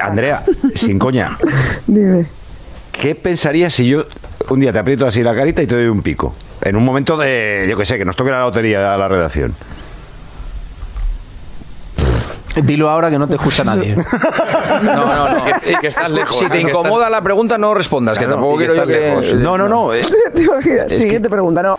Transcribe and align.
Andrea, 0.00 0.42
sin 0.74 0.98
coña, 0.98 1.36
Dime. 1.86 2.24
¿qué 2.90 3.14
pensarías 3.14 3.74
si 3.74 3.86
yo 3.86 4.06
un 4.48 4.58
día 4.58 4.72
te 4.72 4.78
aprieto 4.78 5.06
así 5.06 5.22
la 5.22 5.34
carita 5.34 5.60
y 5.60 5.66
te 5.66 5.74
doy 5.74 5.88
un 5.88 6.00
pico? 6.00 6.34
En 6.62 6.74
un 6.76 6.82
momento 6.86 7.18
de, 7.18 7.66
yo 7.68 7.76
que 7.76 7.84
sé, 7.84 7.98
que 7.98 8.06
nos 8.06 8.16
toque 8.16 8.30
la 8.30 8.40
lotería 8.40 8.94
a 8.94 8.96
la 8.96 9.08
redacción. 9.08 9.54
Dilo 12.62 12.88
ahora 12.88 13.10
que 13.10 13.18
no 13.18 13.26
te 13.26 13.34
escucha 13.34 13.62
nadie. 13.62 13.94
No, 14.82 15.06
no, 15.06 15.28
no. 15.28 15.44
Y 15.70 15.76
que 15.76 15.86
estás 15.88 16.10
lejos. 16.10 16.36
Si 16.36 16.46
te 16.48 16.60
incomoda 16.60 17.08
la 17.10 17.22
pregunta, 17.22 17.58
no 17.58 17.74
respondas, 17.74 18.18
que 18.18 18.26
tampoco 18.26 18.56
quiero 18.56 18.74
yo 18.74 18.86
que. 18.86 18.92
lejos. 18.92 19.34
No, 19.34 19.56
no, 19.58 19.68
no. 19.68 19.94
eh, 19.94 20.02
¿Te 20.34 20.42
imaginas? 20.42 20.90
Siguiente 20.90 21.28
pregunta, 21.30 21.62
no. 21.62 21.78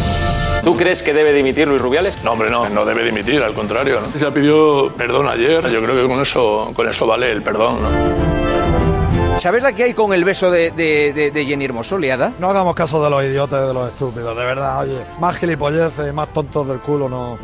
¿Tú 0.63 0.75
crees 0.77 1.01
que 1.01 1.13
debe 1.13 1.33
dimitir 1.33 1.67
Luis 1.67 1.81
Rubiales? 1.81 2.23
No, 2.23 2.33
hombre, 2.33 2.49
no, 2.51 2.69
no 2.69 2.85
debe 2.85 3.03
dimitir, 3.03 3.41
al 3.41 3.53
contrario. 3.53 3.99
¿no? 4.01 4.17
Se 4.17 4.31
pidió 4.31 4.91
perdón 4.93 5.27
ayer, 5.27 5.67
yo 5.69 5.81
creo 5.81 5.95
que 5.95 6.07
con 6.07 6.21
eso, 6.21 6.71
con 6.75 6.87
eso 6.87 7.07
vale 7.07 7.31
el 7.31 7.41
perdón. 7.41 7.79
¿no? 7.81 9.39
¿Sabes 9.39 9.63
la 9.63 9.73
que 9.73 9.83
hay 9.83 9.93
con 9.95 10.13
el 10.13 10.23
beso 10.23 10.51
de, 10.51 10.69
de, 10.69 11.13
de, 11.13 11.31
de 11.31 11.45
Jenny 11.45 11.65
Hermoso, 11.65 11.97
liada? 11.97 12.31
No 12.37 12.51
hagamos 12.51 12.75
caso 12.75 13.03
de 13.03 13.09
los 13.09 13.23
idiotas 13.23 13.63
y 13.63 13.67
de 13.69 13.73
los 13.73 13.87
estúpidos, 13.89 14.37
de 14.37 14.45
verdad, 14.45 14.81
oye. 14.81 15.01
Más 15.19 15.35
gilipolleces, 15.37 16.13
más 16.13 16.29
tontos 16.31 16.67
del 16.67 16.79
culo, 16.79 17.09
no. 17.09 17.39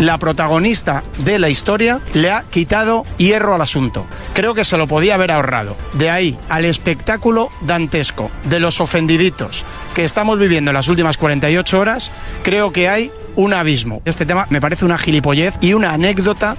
La 0.00 0.18
protagonista 0.18 1.02
de 1.18 1.38
la 1.38 1.48
historia 1.48 2.00
le 2.14 2.30
ha 2.30 2.42
quitado 2.50 3.04
hierro 3.16 3.54
al 3.54 3.62
asunto. 3.62 4.06
Creo 4.34 4.52
que 4.52 4.64
se 4.64 4.76
lo 4.76 4.86
podía 4.86 5.14
haber 5.14 5.30
ahorrado. 5.30 5.76
De 5.92 6.10
ahí 6.10 6.38
al 6.48 6.64
espectáculo 6.64 7.48
dantesco 7.60 8.30
de 8.44 8.60
los 8.60 8.80
ofendiditos 8.80 9.64
que 9.94 10.04
estamos 10.04 10.38
viviendo 10.38 10.72
en 10.72 10.74
las 10.74 10.88
últimas 10.88 11.16
48 11.16 11.78
horas, 11.78 12.10
creo 12.42 12.72
que 12.72 12.88
hay 12.88 13.12
un 13.36 13.54
abismo. 13.54 14.02
Este 14.04 14.26
tema 14.26 14.46
me 14.50 14.60
parece 14.60 14.84
una 14.84 14.98
gilipollez 14.98 15.54
y 15.60 15.74
una 15.74 15.92
anécdota. 15.92 16.56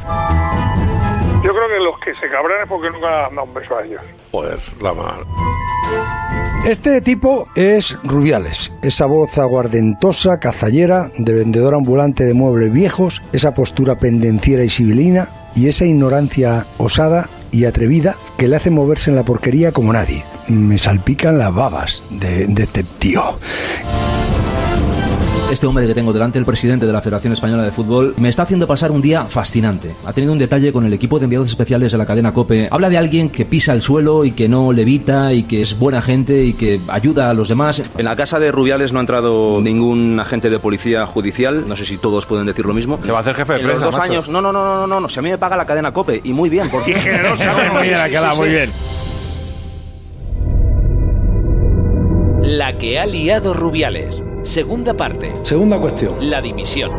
Yo 1.43 1.51
creo 1.51 1.67
que 1.67 1.79
los 1.83 1.99
que 1.99 2.15
se 2.15 2.29
cabran 2.29 2.63
es 2.63 2.69
porque 2.69 2.89
nunca 2.89 3.27
han 3.27 3.35
dado 3.35 3.47
un 3.47 3.53
beso 3.53 3.77
a 3.77 3.83
ellos. 3.83 4.01
Joder, 4.31 4.59
la 4.81 4.93
mar. 4.93 6.24
Este 6.65 6.99
tipo 6.99 7.47
es 7.53 7.95
Rubiales, 8.03 8.73
esa 8.81 9.05
voz 9.05 9.37
aguardentosa, 9.37 10.39
cazallera, 10.39 11.11
de 11.15 11.31
vendedor 11.31 11.75
ambulante 11.75 12.23
de 12.23 12.33
muebles 12.33 12.73
viejos, 12.73 13.21
esa 13.33 13.53
postura 13.53 13.99
pendenciera 13.99 14.63
y 14.63 14.69
sibilina 14.69 15.29
y 15.55 15.67
esa 15.67 15.85
ignorancia 15.85 16.65
osada 16.79 17.29
y 17.51 17.65
atrevida 17.65 18.15
que 18.35 18.47
le 18.47 18.55
hace 18.55 18.71
moverse 18.71 19.11
en 19.11 19.15
la 19.15 19.23
porquería 19.23 19.73
como 19.73 19.93
nadie. 19.93 20.23
Me 20.47 20.79
salpican 20.79 21.37
las 21.37 21.53
babas 21.53 22.03
de, 22.09 22.47
de 22.47 22.63
este 22.63 22.83
tío. 22.97 23.37
Este 25.51 25.67
hombre 25.67 25.85
que 25.85 25.93
tengo 25.93 26.11
delante, 26.11 26.39
el 26.39 26.43
presidente 26.45 26.87
de 26.87 26.91
la 26.91 27.01
Federación 27.01 27.31
Española 27.31 27.63
de 27.63 27.71
Fútbol, 27.71 28.15
me 28.17 28.29
está 28.29 28.43
haciendo 28.43 28.65
pasar 28.67 28.91
un 28.91 29.01
día 29.01 29.25
fascinante. 29.25 29.95
Ha 30.05 30.11
tenido 30.11 30.33
un 30.33 30.39
detalle 30.39 30.73
con 30.73 30.85
el 30.85 30.93
equipo 30.93 31.19
de 31.19 31.25
enviados 31.25 31.47
especiales 31.49 31.91
de 31.91 31.97
la 31.99 32.05
cadena 32.05 32.33
COPE. 32.33 32.67
Habla 32.71 32.89
de 32.89 32.97
alguien 32.97 33.29
que 33.29 33.45
pisa 33.45 33.71
el 33.73 33.81
suelo 33.83 34.25
y 34.25 34.31
que 34.31 34.49
no 34.49 34.73
levita 34.73 35.33
y 35.33 35.43
que 35.43 35.61
es 35.61 35.77
buena 35.77 36.01
gente 36.01 36.43
y 36.43 36.53
que 36.53 36.79
ayuda 36.87 37.29
a 37.29 37.33
los 37.35 37.47
demás. 37.47 37.81
En 37.97 38.05
la 38.05 38.15
casa 38.15 38.39
de 38.39 38.51
Rubiales 38.51 38.91
no 38.91 38.99
ha 38.99 39.01
entrado 39.03 39.61
ningún 39.61 40.19
agente 40.19 40.49
de 40.49 40.57
policía 40.59 41.05
judicial. 41.05 41.65
No 41.67 41.75
sé 41.75 41.85
si 41.85 41.97
todos 41.97 42.25
pueden 42.25 42.47
decir 42.47 42.65
lo 42.65 42.73
mismo. 42.73 42.99
¿Qué 42.99 43.11
va 43.11 43.19
a 43.19 43.21
hacer 43.21 43.35
jefe 43.35 43.53
de 43.53 43.59
En 43.59 43.67
los 43.67 43.75
prensa, 43.77 43.85
dos 43.85 43.97
macho? 43.99 44.11
años. 44.11 44.29
No, 44.29 44.41
no, 44.41 44.51
no, 44.51 44.65
no, 44.65 44.87
no, 44.87 44.99
no. 44.99 45.09
Si 45.09 45.19
a 45.19 45.21
mí 45.21 45.29
me 45.29 45.37
paga 45.37 45.55
la 45.55 45.65
cadena 45.65 45.93
COPE. 45.93 46.21
Y 46.23 46.33
muy 46.33 46.49
bien, 46.49 46.67
porque. 46.69 46.95
Generosamente, 46.99 47.77
mira, 47.83 48.09
que 48.09 48.19
la 48.19 48.33
muy 48.33 48.49
bien. 48.49 48.71
La 52.41 52.77
que 52.79 52.99
ha 52.99 53.05
liado 53.05 53.53
Rubiales. 53.53 54.23
Segunda 54.45 54.93
parte. 54.93 55.33
Segunda 55.41 55.79
cuestión. 55.79 56.29
La 56.29 56.39
dimisión. 56.39 56.91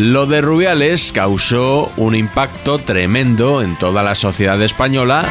Lo 0.00 0.26
de 0.26 0.40
Rubiales 0.40 1.12
causó 1.12 1.92
un 1.96 2.16
impacto 2.16 2.80
tremendo 2.80 3.62
en 3.62 3.78
toda 3.78 4.02
la 4.02 4.16
sociedad 4.16 4.60
española 4.60 5.24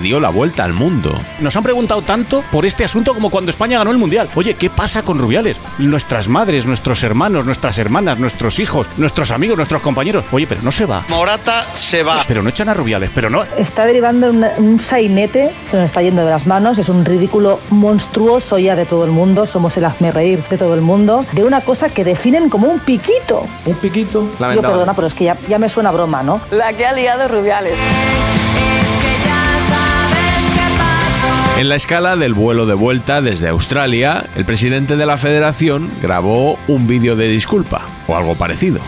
dio 0.00 0.20
la 0.20 0.28
vuelta 0.30 0.64
al 0.64 0.72
mundo. 0.72 1.12
Nos 1.40 1.56
han 1.56 1.62
preguntado 1.62 2.02
tanto 2.02 2.42
por 2.50 2.66
este 2.66 2.84
asunto 2.84 3.14
como 3.14 3.30
cuando 3.30 3.50
España 3.50 3.78
ganó 3.78 3.90
el 3.90 3.98
Mundial. 3.98 4.28
Oye, 4.34 4.54
¿qué 4.54 4.70
pasa 4.70 5.02
con 5.02 5.18
Rubiales? 5.18 5.60
Nuestras 5.78 6.28
madres, 6.28 6.66
nuestros 6.66 7.02
hermanos, 7.02 7.44
nuestras 7.44 7.78
hermanas, 7.78 8.18
nuestros 8.18 8.58
hijos, 8.58 8.86
nuestros 8.96 9.30
amigos, 9.30 9.56
nuestros 9.56 9.82
compañeros. 9.82 10.24
Oye, 10.32 10.46
pero 10.46 10.62
no 10.62 10.72
se 10.72 10.86
va. 10.86 11.04
Morata 11.08 11.62
se 11.62 12.02
va. 12.02 12.16
Pero 12.26 12.42
no 12.42 12.50
echan 12.50 12.68
a 12.68 12.74
Rubiales, 12.74 13.10
pero 13.14 13.30
no. 13.30 13.44
Está 13.56 13.86
derivando 13.86 14.30
un, 14.30 14.44
un 14.58 14.80
sainete, 14.80 15.52
se 15.70 15.76
nos 15.76 15.86
está 15.86 16.02
yendo 16.02 16.24
de 16.24 16.30
las 16.30 16.46
manos, 16.46 16.78
es 16.78 16.88
un 16.88 17.04
ridículo 17.04 17.60
monstruoso 17.70 18.58
ya 18.58 18.76
de 18.76 18.86
todo 18.86 19.04
el 19.04 19.10
mundo, 19.10 19.46
somos 19.46 19.76
el 19.76 19.84
hazme 19.84 20.12
reír 20.12 20.42
de 20.48 20.58
todo 20.58 20.74
el 20.74 20.80
mundo, 20.80 21.24
de 21.32 21.44
una 21.44 21.60
cosa 21.60 21.88
que 21.88 22.04
definen 22.04 22.48
como 22.48 22.68
un 22.68 22.80
piquito. 22.80 23.46
Un 23.66 23.74
piquito. 23.76 24.28
Yo 24.38 24.62
perdona, 24.62 24.94
pero 24.94 25.06
es 25.08 25.14
que 25.14 25.24
ya, 25.24 25.36
ya 25.48 25.58
me 25.58 25.68
suena 25.68 25.90
broma, 25.90 26.22
¿no? 26.22 26.40
La 26.50 26.72
que 26.72 26.86
ha 26.86 26.92
liado 26.92 27.28
Rubiales. 27.28 27.74
En 31.60 31.68
la 31.68 31.76
escala 31.76 32.16
del 32.16 32.32
vuelo 32.32 32.64
de 32.64 32.72
vuelta 32.72 33.20
desde 33.20 33.46
Australia, 33.46 34.24
el 34.34 34.46
presidente 34.46 34.96
de 34.96 35.04
la 35.04 35.18
federación 35.18 35.90
grabó 36.00 36.58
un 36.68 36.86
vídeo 36.86 37.16
de 37.16 37.28
disculpa, 37.28 37.82
o 38.08 38.16
algo 38.16 38.34
parecido. 38.34 38.80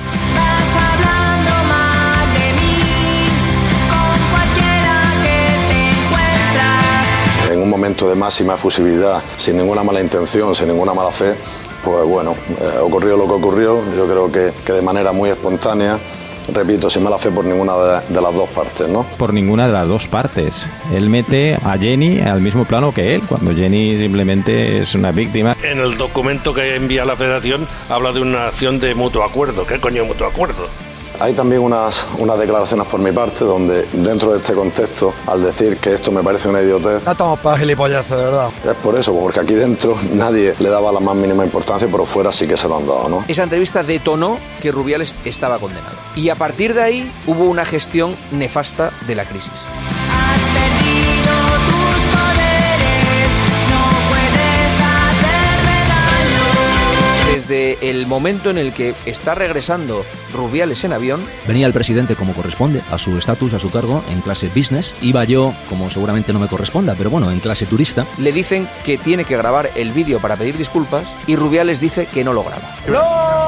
En 7.53 7.61
un 7.61 7.69
momento 7.69 8.09
de 8.09 8.15
máxima 8.15 8.55
efusividad, 8.55 9.23
sin 9.37 9.59
ninguna 9.59 9.83
mala 9.83 10.01
intención, 10.01 10.55
sin 10.55 10.69
ninguna 10.69 10.95
mala 10.95 11.13
fe, 11.13 11.35
Pues 11.85 12.07
bueno, 12.07 12.35
eh, 12.59 12.79
ocurrió 12.81 13.19
lo 13.19 13.27
que 13.27 13.33
ocurrió, 13.35 13.83
yo 13.95 14.07
creo 14.07 14.33
que, 14.33 14.51
que 14.65 14.73
de 14.73 14.81
manera 14.81 15.13
muy 15.13 15.29
espontánea. 15.29 15.99
Repito, 16.53 16.91
sin 16.91 17.03
mala 17.03 17.19
fe 17.19 17.31
por 17.31 17.45
ninguna 17.45 17.77
de, 17.77 18.15
de 18.15 18.21
las 18.21 18.35
dos 18.35 18.49
partes, 18.51 18.89
¿no? 18.89 19.05
Por 19.17 19.33
ninguna 19.33 19.67
de 19.67 19.73
las 19.73 19.87
dos 19.87 20.09
partes. 20.09 20.69
Él 20.93 21.09
mete 21.09 21.57
a 21.63 21.79
Jenny 21.79 22.21
al 22.21 22.41
mismo 22.41 22.65
plano 22.65 22.93
que 22.93 23.15
él, 23.15 23.23
cuando 23.29 23.55
Jenny 23.55 23.99
simplemente 23.99 24.79
es 24.79 24.95
una 24.95 25.13
víctima. 25.13 25.57
En 25.63 25.79
el 25.79 25.97
documento 25.97 26.53
que 26.53 26.77
envía 26.77 27.05
la 27.05 27.17
federación 27.17 27.69
habla 27.89 28.13
de 28.13 28.21
una 28.21 28.49
acción 28.49 28.81
de 28.81 28.95
mutuo 28.95 29.23
acuerdo. 29.25 29.67
¿Qué 29.67 29.79
coño 29.79 30.05
mutuo 30.05 30.27
acuerdo? 30.27 30.69
Hay 31.21 31.33
también 31.35 31.63
unas, 31.63 32.07
unas 32.19 32.39
declaraciones 32.39 32.87
por 32.87 33.01
mi 33.01 33.13
parte 33.13 33.45
donde 33.45 33.87
dentro 33.93 34.33
de 34.33 34.39
este 34.41 34.55
contexto, 34.55 35.13
al 35.27 35.43
decir 35.43 35.77
que 35.79 35.95
esto 35.95 36.11
me 36.11 36.23
parece 36.23 36.49
una 36.49 36.61
idiotez, 36.63 37.05
No 37.05 37.13
estamos 37.13 37.39
para 37.41 37.59
gilipollas, 37.59 38.09
de 38.09 38.17
verdad. 38.17 38.51
es 38.65 38.75
por 38.77 38.97
eso, 38.99 39.15
porque 39.15 39.41
aquí 39.41 39.55
dentro 39.55 39.97
nadie 40.13 40.55
le 40.59 40.69
daba 40.69 40.91
la 40.93 41.01
más 41.01 41.15
mínima 41.15 41.45
importancia, 41.45 41.89
pero 41.91 42.05
fuera 42.05 42.33
sí 42.33 42.47
que 42.47 42.57
se 42.57 42.69
lo 42.69 42.77
han 42.79 42.87
dado, 42.87 43.09
¿no? 43.09 43.25
Esa 43.29 43.45
entrevista 43.45 43.83
detonó 43.83 44.39
que 44.61 44.73
Rubiales 44.73 45.15
estaba 45.25 45.59
condenado. 45.59 45.97
Y 46.17 46.29
a 46.29 46.35
partir 46.35 46.75
de 46.75 46.83
ahí 46.83 47.13
hubo 47.27 47.45
una 47.45 47.65
gestión 47.65 48.17
nefasta 48.31 48.93
de 49.07 49.15
la 49.15 49.25
crisis. 49.25 49.53
Desde 57.53 57.91
el 57.91 58.07
momento 58.07 58.49
en 58.49 58.57
el 58.57 58.73
que 58.73 58.95
está 59.05 59.35
regresando 59.35 60.07
Rubiales 60.33 60.85
en 60.85 60.95
avión, 60.95 61.23
Venía 61.47 61.67
el 61.67 61.75
presidente 61.75 62.17
como 62.17 62.33
corresponde, 62.33 62.81
a 62.91 62.97
su 62.97 63.19
estatus, 63.19 63.53
a 63.53 63.59
su 63.59 63.71
cargo, 63.71 64.03
en 64.09 64.23
clase 64.23 64.49
business. 64.49 64.95
Iba 65.03 65.23
yo, 65.25 65.53
como 65.69 65.91
seguramente 65.91 66.33
no 66.33 66.39
me 66.39 66.49
corresponda, 66.49 66.95
pero 66.97 67.11
bueno, 67.11 67.31
en 67.31 67.41
clase 67.41 67.67
turista. 67.67 68.07
le 68.17 68.33
dicen 68.33 68.67
que 68.87 68.97
tiene 68.97 69.27
que 69.27 69.37
grabar 69.37 69.69
el 69.75 69.93
vídeo 69.93 70.19
para 70.19 70.37
pedir 70.37 70.57
disculpas 70.57 71.05
y 71.27 71.37
Rubiales 71.37 71.79
dice 71.79 72.07
que 72.07 72.25
no 72.25 72.33
lo 72.33 72.43
graba. 72.43 72.75
¡No! 72.89 73.42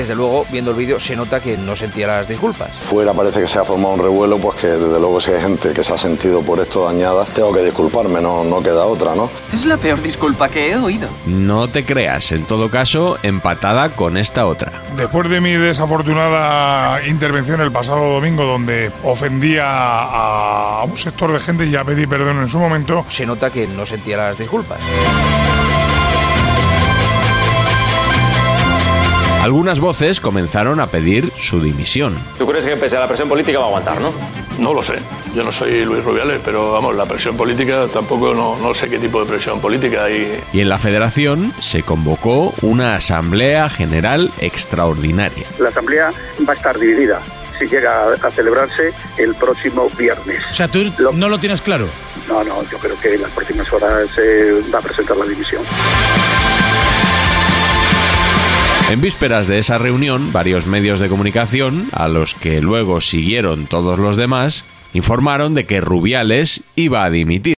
Desde 0.00 0.14
luego, 0.14 0.46
viendo 0.50 0.70
el 0.70 0.78
vídeo, 0.78 0.98
se 0.98 1.14
nota 1.14 1.40
que 1.40 1.58
no 1.58 1.76
sentía 1.76 2.06
las 2.06 2.26
disculpas. 2.26 2.70
Fuera 2.80 3.12
parece 3.12 3.42
que 3.42 3.46
se 3.46 3.58
ha 3.58 3.66
formado 3.66 3.92
un 3.96 4.00
revuelo, 4.00 4.38
pues 4.38 4.56
que 4.56 4.66
desde 4.68 4.98
luego 4.98 5.20
si 5.20 5.30
hay 5.30 5.42
gente 5.42 5.74
que 5.74 5.84
se 5.84 5.92
ha 5.92 5.98
sentido 5.98 6.40
por 6.40 6.58
esto 6.58 6.86
dañada, 6.86 7.26
tengo 7.26 7.52
que 7.52 7.62
disculparme, 7.62 8.18
no, 8.22 8.42
no 8.42 8.62
queda 8.62 8.86
otra, 8.86 9.14
¿no? 9.14 9.28
Es 9.52 9.66
la 9.66 9.76
peor 9.76 10.00
disculpa 10.00 10.48
que 10.48 10.70
he 10.70 10.76
oído. 10.78 11.10
No 11.26 11.68
te 11.68 11.84
creas, 11.84 12.32
en 12.32 12.46
todo 12.46 12.70
caso, 12.70 13.18
empatada 13.22 13.90
con 13.90 14.16
esta 14.16 14.46
otra. 14.46 14.72
Después 14.96 15.28
de 15.28 15.38
mi 15.42 15.52
desafortunada 15.52 17.06
intervención 17.06 17.60
el 17.60 17.70
pasado 17.70 18.14
domingo, 18.14 18.44
donde 18.44 18.90
ofendía 19.04 19.64
a 19.66 20.82
un 20.84 20.96
sector 20.96 21.30
de 21.30 21.40
gente 21.40 21.66
y 21.66 21.72
ya 21.72 21.84
pedí 21.84 22.06
perdón 22.06 22.40
en 22.40 22.48
su 22.48 22.58
momento, 22.58 23.04
Se 23.10 23.26
nota 23.26 23.50
que 23.50 23.66
no 23.66 23.84
sentía 23.84 24.16
las 24.16 24.38
disculpas. 24.38 24.80
Algunas 29.40 29.80
voces 29.80 30.20
comenzaron 30.20 30.80
a 30.80 30.88
pedir 30.88 31.32
su 31.38 31.62
dimisión. 31.62 32.14
¿Tú 32.36 32.46
crees 32.46 32.66
que 32.66 32.76
pese 32.76 32.98
a 32.98 33.00
la 33.00 33.08
presión 33.08 33.26
política 33.26 33.58
va 33.58 33.64
a 33.64 33.68
aguantar, 33.68 33.98
no? 33.98 34.12
No 34.58 34.74
lo 34.74 34.82
sé. 34.82 34.98
Yo 35.34 35.42
no 35.42 35.50
soy 35.50 35.82
Luis 35.86 36.04
Rubiales, 36.04 36.42
pero 36.44 36.72
vamos, 36.72 36.94
la 36.94 37.06
presión 37.06 37.38
política 37.38 37.86
tampoco 37.90 38.34
no, 38.34 38.58
no 38.58 38.74
sé 38.74 38.90
qué 38.90 38.98
tipo 38.98 39.18
de 39.18 39.24
presión 39.24 39.58
política 39.58 40.04
hay. 40.04 40.42
Y 40.52 40.60
en 40.60 40.68
la 40.68 40.78
federación 40.78 41.54
se 41.58 41.82
convocó 41.82 42.52
una 42.60 42.96
asamblea 42.96 43.70
general 43.70 44.30
extraordinaria. 44.40 45.46
La 45.58 45.70
asamblea 45.70 46.12
va 46.46 46.52
a 46.52 46.56
estar 46.56 46.78
dividida 46.78 47.22
si 47.58 47.66
llega 47.66 48.12
a, 48.12 48.30
celebrarse 48.30 48.92
el 49.16 49.34
próximo 49.36 49.88
viernes. 49.96 50.42
O 50.50 50.54
sea, 50.54 50.68
tú 50.68 50.84
no 51.14 51.30
lo 51.30 51.38
tienes 51.38 51.62
claro. 51.62 51.88
No, 52.28 52.44
no, 52.44 52.62
yo 52.70 52.76
creo 52.76 53.00
que 53.00 53.14
en 53.14 53.22
las 53.22 53.30
próximas 53.30 53.72
horas 53.72 54.10
se 54.14 54.60
va 54.70 54.80
a 54.80 54.82
presentar 54.82 55.16
la 55.16 55.24
dimisión. 55.24 55.62
En 58.90 59.00
vísperas 59.00 59.46
de 59.46 59.60
esa 59.60 59.78
reunión, 59.78 60.32
varios 60.32 60.66
medios 60.66 60.98
de 60.98 61.08
comunicación, 61.08 61.88
a 61.92 62.08
los 62.08 62.34
que 62.34 62.60
luego 62.60 63.00
siguieron 63.00 63.66
todos 63.66 64.00
los 64.00 64.16
demás, 64.16 64.64
informaron 64.94 65.54
de 65.54 65.64
que 65.64 65.80
Rubiales 65.80 66.64
iba 66.74 67.04
a 67.04 67.10
dimitir. 67.10 67.54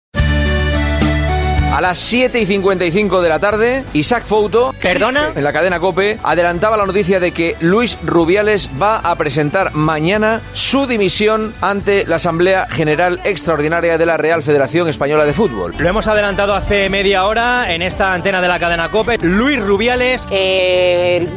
A 1.82 1.90
las 1.90 1.98
7 1.98 2.40
y 2.40 2.46
55 2.46 3.24
de 3.24 3.30
la 3.30 3.40
tarde, 3.40 3.84
Isaac 3.94 4.26
Fouto, 4.28 4.72
¿Perdona? 4.80 5.32
en 5.36 5.44
la 5.44 5.52
cadena 5.52 5.80
Cope, 5.80 6.20
adelantaba 6.22 6.78
la 6.78 6.86
noticia 6.86 7.20
de 7.20 7.32
que 7.32 7.56
Luis 7.60 7.98
Rubiales 8.06 8.70
va 8.80 8.98
a 8.98 9.16
presentar 9.16 9.74
mañana 9.74 10.42
su 10.54 10.86
dimisión 10.86 11.56
ante 11.60 12.06
la 12.06 12.18
Asamblea 12.18 12.68
General 12.70 13.20
Extraordinaria 13.24 13.98
de 13.98 14.06
la 14.06 14.18
Real 14.18 14.44
Federación 14.44 14.90
Española 14.90 15.26
de 15.26 15.34
Fútbol. 15.34 15.74
Lo 15.80 15.90
hemos 15.90 16.06
adelantado 16.08 16.54
hace 16.54 16.88
media 16.92 17.26
hora 17.26 17.74
en 17.74 17.82
esta 17.82 18.14
antena 18.14 18.44
de 18.44 18.48
la 18.48 18.60
cadena 18.60 18.92
COPE. 18.92 19.18
Luis 19.24 19.60
Rubiales. 19.60 20.28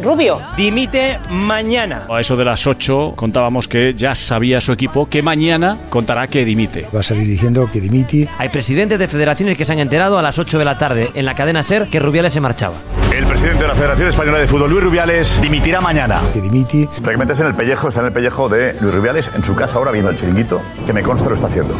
Rubio. 0.02 0.43
Dimite 0.58 1.20
mañana. 1.31 2.02
A 2.12 2.20
eso 2.20 2.37
de 2.37 2.44
las 2.44 2.67
8 2.67 3.14
contábamos 3.17 3.67
que 3.67 3.94
ya 3.94 4.14
sabía 4.14 4.61
su 4.61 4.73
equipo 4.73 5.08
que 5.08 5.23
mañana 5.23 5.79
contará 5.88 6.26
que 6.26 6.44
dimite. 6.44 6.87
Va 6.94 7.00
a 7.00 7.02
salir 7.02 7.26
diciendo 7.26 7.67
que 7.73 7.81
dimiti. 7.81 8.29
Hay 8.37 8.50
presidentes 8.50 8.99
de 8.99 9.08
federaciones 9.08 9.56
que 9.56 9.64
se 9.64 9.73
han 9.73 9.79
enterado 9.79 10.19
a 10.19 10.23
las 10.23 10.34
8 10.39 10.59
de 10.59 10.65
la 10.65 10.79
tarde 10.79 11.11
en 11.15 11.25
la 11.25 11.35
cadena 11.35 11.63
SER 11.63 11.89
que 11.89 12.01
Rubiales 12.01 12.33
se 12.33 12.41
marchaba. 12.41 12.77
El 13.15 13.27
presidente 13.27 13.63
de 13.63 13.69
la 13.69 13.75
Federación 13.75 14.09
Española 14.09 14.39
de 14.39 14.47
Fútbol, 14.47 14.71
Luis 14.71 14.83
Rubiales, 14.83 15.41
dimitirá 15.41 15.81
mañana. 15.81 16.21
Que 16.33 16.41
dimiti. 16.41 16.89
Realmente 17.03 17.35
es 17.35 17.41
en 17.41 17.47
el 17.47 17.55
pellejo, 17.55 17.89
está 17.89 18.01
en 18.01 18.07
el 18.07 18.13
pellejo 18.13 18.49
de 18.49 18.77
Luis 18.81 18.95
Rubiales 18.95 19.31
en 19.35 19.45
su 19.45 19.55
casa 19.55 19.77
ahora 19.77 19.93
viendo 19.93 20.11
el 20.11 20.17
chiringuito, 20.17 20.61
que 20.87 20.93
me 20.93 21.03
consta 21.03 21.29
lo 21.29 21.37
está 21.37 21.47
haciendo. 21.47 21.77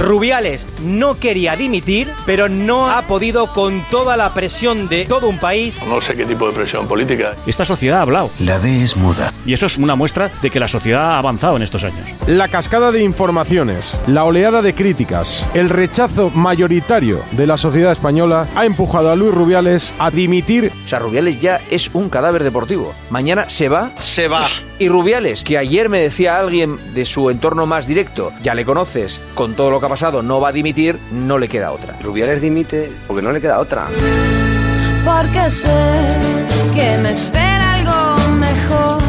Rubiales 0.00 0.66
no 0.82 1.18
quería 1.18 1.56
dimitir, 1.56 2.12
pero 2.26 2.48
no 2.48 2.90
ha 2.90 3.06
podido 3.06 3.52
con 3.52 3.82
toda 3.90 4.16
la 4.16 4.32
presión 4.34 4.88
de 4.88 5.04
todo 5.04 5.28
un 5.28 5.38
país. 5.38 5.78
No 5.86 6.00
sé 6.00 6.14
qué 6.14 6.24
tipo 6.24 6.46
de 6.46 6.52
presión 6.52 6.86
política. 6.86 7.34
Esta 7.46 7.64
sociedad 7.64 7.98
ha 7.98 8.02
hablado. 8.02 8.30
La 8.38 8.58
D 8.58 8.84
es 8.84 8.96
muda. 8.96 9.32
Y 9.44 9.52
eso 9.52 9.66
es 9.66 9.78
una 9.78 9.94
muestra 9.94 10.30
de 10.42 10.50
que 10.50 10.60
la 10.60 10.68
sociedad 10.68 11.02
ha 11.02 11.18
avanzado 11.18 11.56
en 11.56 11.62
estos 11.62 11.84
años. 11.84 12.14
La 12.26 12.48
cascada 12.48 12.92
de 12.92 13.02
informaciones, 13.02 13.98
la 14.06 14.24
oleada 14.24 14.62
de 14.62 14.74
críticas, 14.74 15.48
el 15.54 15.70
rechazo 15.70 16.30
mayoritario 16.30 17.22
de 17.32 17.46
la 17.46 17.56
sociedad 17.56 17.92
española 17.92 18.48
ha 18.54 18.66
empujado 18.66 19.10
a 19.10 19.16
Luis 19.16 19.32
Rubiales 19.32 19.92
a 19.98 20.10
dimitir. 20.10 20.72
O 20.84 20.88
sea, 20.88 20.98
Rubiales 20.98 21.40
ya 21.40 21.60
es 21.70 21.90
un 21.94 22.08
cadáver 22.08 22.44
deportivo. 22.44 22.94
Mañana 23.10 23.48
se 23.48 23.68
va. 23.68 23.90
Se 23.96 24.28
va. 24.28 24.44
Y 24.78 24.88
Rubiales, 24.88 25.42
que 25.42 25.58
ayer 25.58 25.88
me 25.88 26.00
decía 26.00 26.38
alguien 26.38 26.94
de 26.94 27.04
su 27.06 27.30
entorno 27.30 27.66
más 27.66 27.86
directo, 27.86 28.32
ya 28.42 28.54
le 28.54 28.64
conoces, 28.64 29.20
con 29.34 29.45
todo 29.54 29.70
lo 29.70 29.80
que 29.80 29.86
ha 29.86 29.88
pasado, 29.88 30.22
no 30.22 30.40
va 30.40 30.48
a 30.48 30.52
dimitir, 30.52 30.98
no 31.12 31.38
le 31.38 31.48
queda 31.48 31.72
otra. 31.72 31.94
Rubiales 32.02 32.40
dimite 32.40 32.90
porque 33.06 33.22
no 33.22 33.32
le 33.32 33.40
queda 33.40 33.60
otra. 33.60 33.86
Porque 35.04 35.50
sé 35.50 35.68
que 36.74 36.98
me 36.98 37.12
espera 37.12 37.74
algo 37.74 38.16
mejor. 38.38 39.00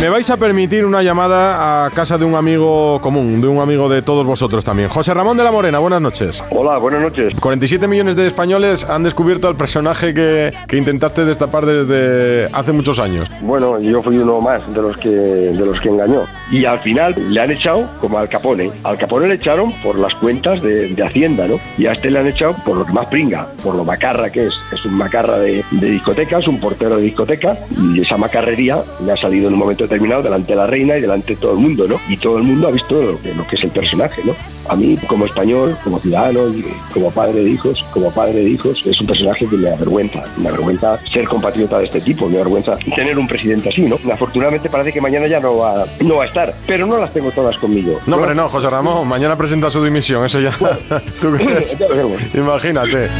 Me 0.00 0.08
vais 0.08 0.30
a 0.30 0.36
permitir 0.36 0.84
una 0.86 1.02
llamada 1.02 1.84
a 1.84 1.90
casa 1.90 2.16
de 2.18 2.24
un 2.24 2.36
amigo 2.36 3.00
común, 3.00 3.40
de 3.40 3.48
un 3.48 3.58
amigo 3.58 3.88
de 3.88 4.00
todos 4.00 4.24
vosotros 4.24 4.64
también. 4.64 4.88
José 4.88 5.12
Ramón 5.12 5.36
de 5.36 5.42
la 5.42 5.50
Morena, 5.50 5.80
buenas 5.80 6.00
noches. 6.00 6.44
Hola, 6.50 6.78
buenas 6.78 7.02
noches. 7.02 7.34
47 7.40 7.88
millones 7.88 8.14
de 8.14 8.28
españoles 8.28 8.84
han 8.88 9.02
descubierto 9.02 9.48
al 9.48 9.56
personaje 9.56 10.14
que, 10.14 10.52
que 10.68 10.76
intentaste 10.76 11.24
destapar 11.24 11.66
desde 11.66 12.48
hace 12.52 12.70
muchos 12.70 13.00
años. 13.00 13.28
Bueno, 13.40 13.80
yo 13.80 14.00
fui 14.00 14.18
uno 14.18 14.40
más 14.40 14.72
de 14.72 14.80
los 14.80 14.96
que 14.98 15.08
de 15.08 15.66
los 15.66 15.80
que 15.80 15.88
engañó. 15.88 16.22
Y 16.50 16.64
al 16.64 16.78
final 16.80 17.14
le 17.16 17.40
han 17.40 17.50
echado 17.50 17.88
como 18.00 18.18
al 18.18 18.28
Capone. 18.28 18.70
Al 18.84 18.96
Capone 18.96 19.28
le 19.28 19.34
echaron 19.34 19.72
por 19.82 19.98
las 19.98 20.14
cuentas 20.14 20.62
de, 20.62 20.88
de 20.88 21.02
Hacienda, 21.02 21.46
¿no? 21.46 21.60
Y 21.76 21.86
a 21.86 21.90
este 21.90 22.10
le 22.10 22.20
han 22.20 22.26
echado 22.26 22.56
por 22.64 22.76
lo 22.76 22.86
que 22.86 22.92
más 22.92 23.06
pringa, 23.06 23.48
por 23.62 23.74
lo 23.74 23.84
macarra 23.84 24.30
que 24.30 24.46
es. 24.46 24.54
Es 24.72 24.84
un 24.84 24.94
macarra 24.94 25.38
de, 25.38 25.64
de 25.70 25.90
discoteca, 25.90 26.38
es 26.38 26.48
un 26.48 26.58
portero 26.58 26.96
de 26.96 27.02
discoteca. 27.02 27.56
Y 27.94 28.00
esa 28.00 28.16
macarrería 28.16 28.82
le 29.04 29.12
ha 29.12 29.16
salido 29.16 29.48
en 29.48 29.54
un 29.54 29.60
momento 29.60 29.84
determinado 29.84 30.22
delante 30.22 30.52
de 30.52 30.56
la 30.56 30.66
reina 30.66 30.96
y 30.96 31.00
delante 31.00 31.34
de 31.34 31.40
todo 31.40 31.52
el 31.52 31.58
mundo, 31.58 31.86
¿no? 31.86 32.00
Y 32.08 32.16
todo 32.16 32.38
el 32.38 32.44
mundo 32.44 32.68
ha 32.68 32.70
visto 32.70 32.94
lo 32.94 33.18
lo 33.38 33.46
que 33.46 33.56
es 33.56 33.64
el 33.64 33.70
personaje, 33.70 34.22
¿no? 34.24 34.34
A 34.68 34.76
mí, 34.76 34.96
como 35.06 35.24
español, 35.24 35.76
como 35.82 35.98
ciudadano, 35.98 36.48
y 36.48 36.64
como 36.92 37.10
padre 37.10 37.42
de 37.42 37.50
hijos, 37.50 37.84
como 37.90 38.10
padre 38.10 38.40
de 38.44 38.50
hijos, 38.50 38.82
es 38.84 39.00
un 39.00 39.06
personaje 39.06 39.46
que 39.46 39.56
me 39.56 39.70
avergüenza. 39.70 40.22
Me 40.36 40.48
avergüenza 40.48 40.98
ser 41.10 41.26
compatriota 41.26 41.78
de 41.78 41.86
este 41.86 42.00
tipo, 42.00 42.28
me 42.28 42.36
avergüenza 42.36 42.76
tener 42.94 43.18
un 43.18 43.26
presidente 43.26 43.68
así, 43.70 43.82
¿no? 43.82 43.98
Afortunadamente 44.12 44.68
parece 44.68 44.92
que 44.92 45.00
mañana 45.00 45.26
ya 45.26 45.40
no 45.40 45.56
va, 45.58 45.86
no 46.00 46.16
va 46.16 46.24
a 46.24 46.26
estar, 46.26 46.52
pero 46.66 46.86
no 46.86 46.98
las 46.98 47.12
tengo 47.12 47.30
todas 47.30 47.56
conmigo. 47.58 47.98
No, 48.06 48.16
hombre, 48.16 48.34
no, 48.34 48.48
José 48.48 48.68
Ramón, 48.70 49.06
mañana 49.08 49.36
presenta 49.36 49.70
su 49.70 49.82
dimisión, 49.82 50.24
eso 50.24 50.40
ya. 50.40 50.52
¿Tú 51.20 51.32
crees? 51.36 51.76
Ya. 51.78 51.86
Imagínate. 52.34 53.08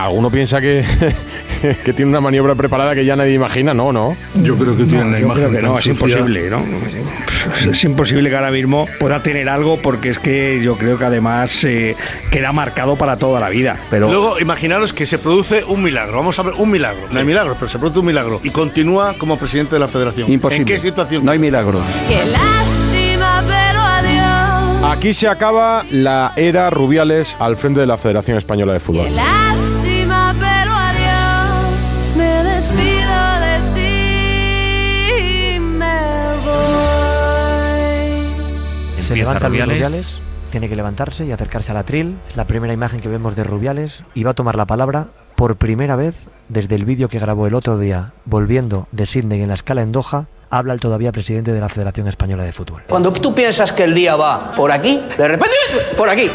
Alguno 0.00 0.30
piensa 0.30 0.60
que, 0.60 0.84
que 1.84 1.92
tiene 1.92 2.10
una 2.10 2.20
maniobra 2.20 2.54
preparada 2.54 2.94
que 2.94 3.04
ya 3.04 3.16
nadie 3.16 3.32
imagina, 3.34 3.74
no, 3.74 3.92
no. 3.92 4.16
Yo 4.34 4.56
creo 4.56 4.76
que 4.76 4.84
tiene 4.84 5.04
No, 5.04 5.10
la 5.10 5.18
yo 5.18 5.24
imagen 5.26 5.42
creo 5.44 5.50
que 5.52 5.56
tan 5.58 5.66
no, 5.70 5.78
es 5.78 5.84
sucia. 5.84 5.92
imposible, 6.18 6.50
¿no? 6.50 6.64
Es 7.70 7.84
imposible 7.84 8.30
que 8.30 8.36
ahora 8.36 8.50
mismo 8.50 8.86
pueda 8.98 9.22
tener 9.22 9.48
algo 9.48 9.76
porque 9.80 10.10
es 10.10 10.18
que 10.18 10.60
yo 10.62 10.76
creo 10.76 10.98
que 10.98 11.04
además 11.04 11.62
eh, 11.64 11.94
queda 12.30 12.52
marcado 12.52 12.96
para 12.96 13.16
toda 13.18 13.38
la 13.40 13.48
vida. 13.50 13.78
Pero 13.90 14.08
Luego, 14.10 14.40
imaginaros 14.40 14.92
que 14.92 15.04
se 15.06 15.18
produce 15.18 15.62
un 15.64 15.82
milagro. 15.82 16.16
Vamos 16.16 16.38
a 16.38 16.42
ver, 16.42 16.54
un 16.56 16.70
milagro. 16.70 17.02
No 17.10 17.18
hay 17.18 17.24
milagros, 17.24 17.56
pero 17.58 17.70
se 17.70 17.78
produce 17.78 17.98
un 17.98 18.06
milagro. 18.06 18.40
Y 18.42 18.50
continúa 18.50 19.14
como 19.18 19.36
presidente 19.38 19.74
de 19.76 19.80
la 19.80 19.88
federación. 19.88 20.30
Imposible. 20.30 20.62
¿En 20.62 20.66
qué 20.66 20.78
situación? 20.78 21.24
No 21.24 21.32
hay 21.32 21.38
milagro. 21.38 21.80
Qué 22.08 22.24
lástima, 22.30 23.42
pero 23.46 23.80
adiós. 23.80 24.96
Aquí 24.96 25.12
se 25.14 25.28
acaba 25.28 25.84
la 25.90 26.32
era 26.36 26.70
Rubiales 26.70 27.36
al 27.38 27.56
frente 27.56 27.80
de 27.80 27.86
la 27.86 27.96
Federación 27.98 28.38
Española 28.38 28.72
de 28.74 28.80
Fútbol. 28.80 29.08
Se 39.04 39.14
levanta 39.14 39.50
Luis 39.50 39.60
Rubiales. 39.60 39.76
Rubiales, 39.84 40.20
tiene 40.50 40.68
que 40.68 40.76
levantarse 40.76 41.26
y 41.26 41.32
acercarse 41.32 41.72
al 41.72 41.76
atril. 41.76 42.16
Es 42.26 42.36
la 42.36 42.46
primera 42.46 42.72
imagen 42.72 43.00
que 43.00 43.08
vemos 43.08 43.36
de 43.36 43.44
Rubiales 43.44 44.02
y 44.14 44.22
va 44.22 44.30
a 44.30 44.34
tomar 44.34 44.56
la 44.56 44.64
palabra 44.64 45.08
por 45.36 45.56
primera 45.56 45.94
vez 45.94 46.14
desde 46.48 46.74
el 46.76 46.86
vídeo 46.86 47.10
que 47.10 47.18
grabó 47.18 47.46
el 47.46 47.54
otro 47.54 47.76
día 47.76 48.12
volviendo 48.24 48.88
de 48.92 49.04
Sydney 49.04 49.42
en 49.42 49.48
la 49.48 49.54
escala 49.54 49.82
en 49.82 49.92
Doha. 49.92 50.24
Habla 50.48 50.72
el 50.72 50.80
todavía 50.80 51.12
presidente 51.12 51.52
de 51.52 51.60
la 51.60 51.68
Federación 51.68 52.08
Española 52.08 52.44
de 52.44 52.52
Fútbol. 52.52 52.84
Cuando 52.88 53.12
tú 53.12 53.34
piensas 53.34 53.72
que 53.72 53.84
el 53.84 53.94
día 53.94 54.16
va 54.16 54.54
por 54.54 54.72
aquí, 54.72 55.02
de 55.18 55.28
repente, 55.28 55.54
por 55.98 56.08
aquí. 56.08 56.30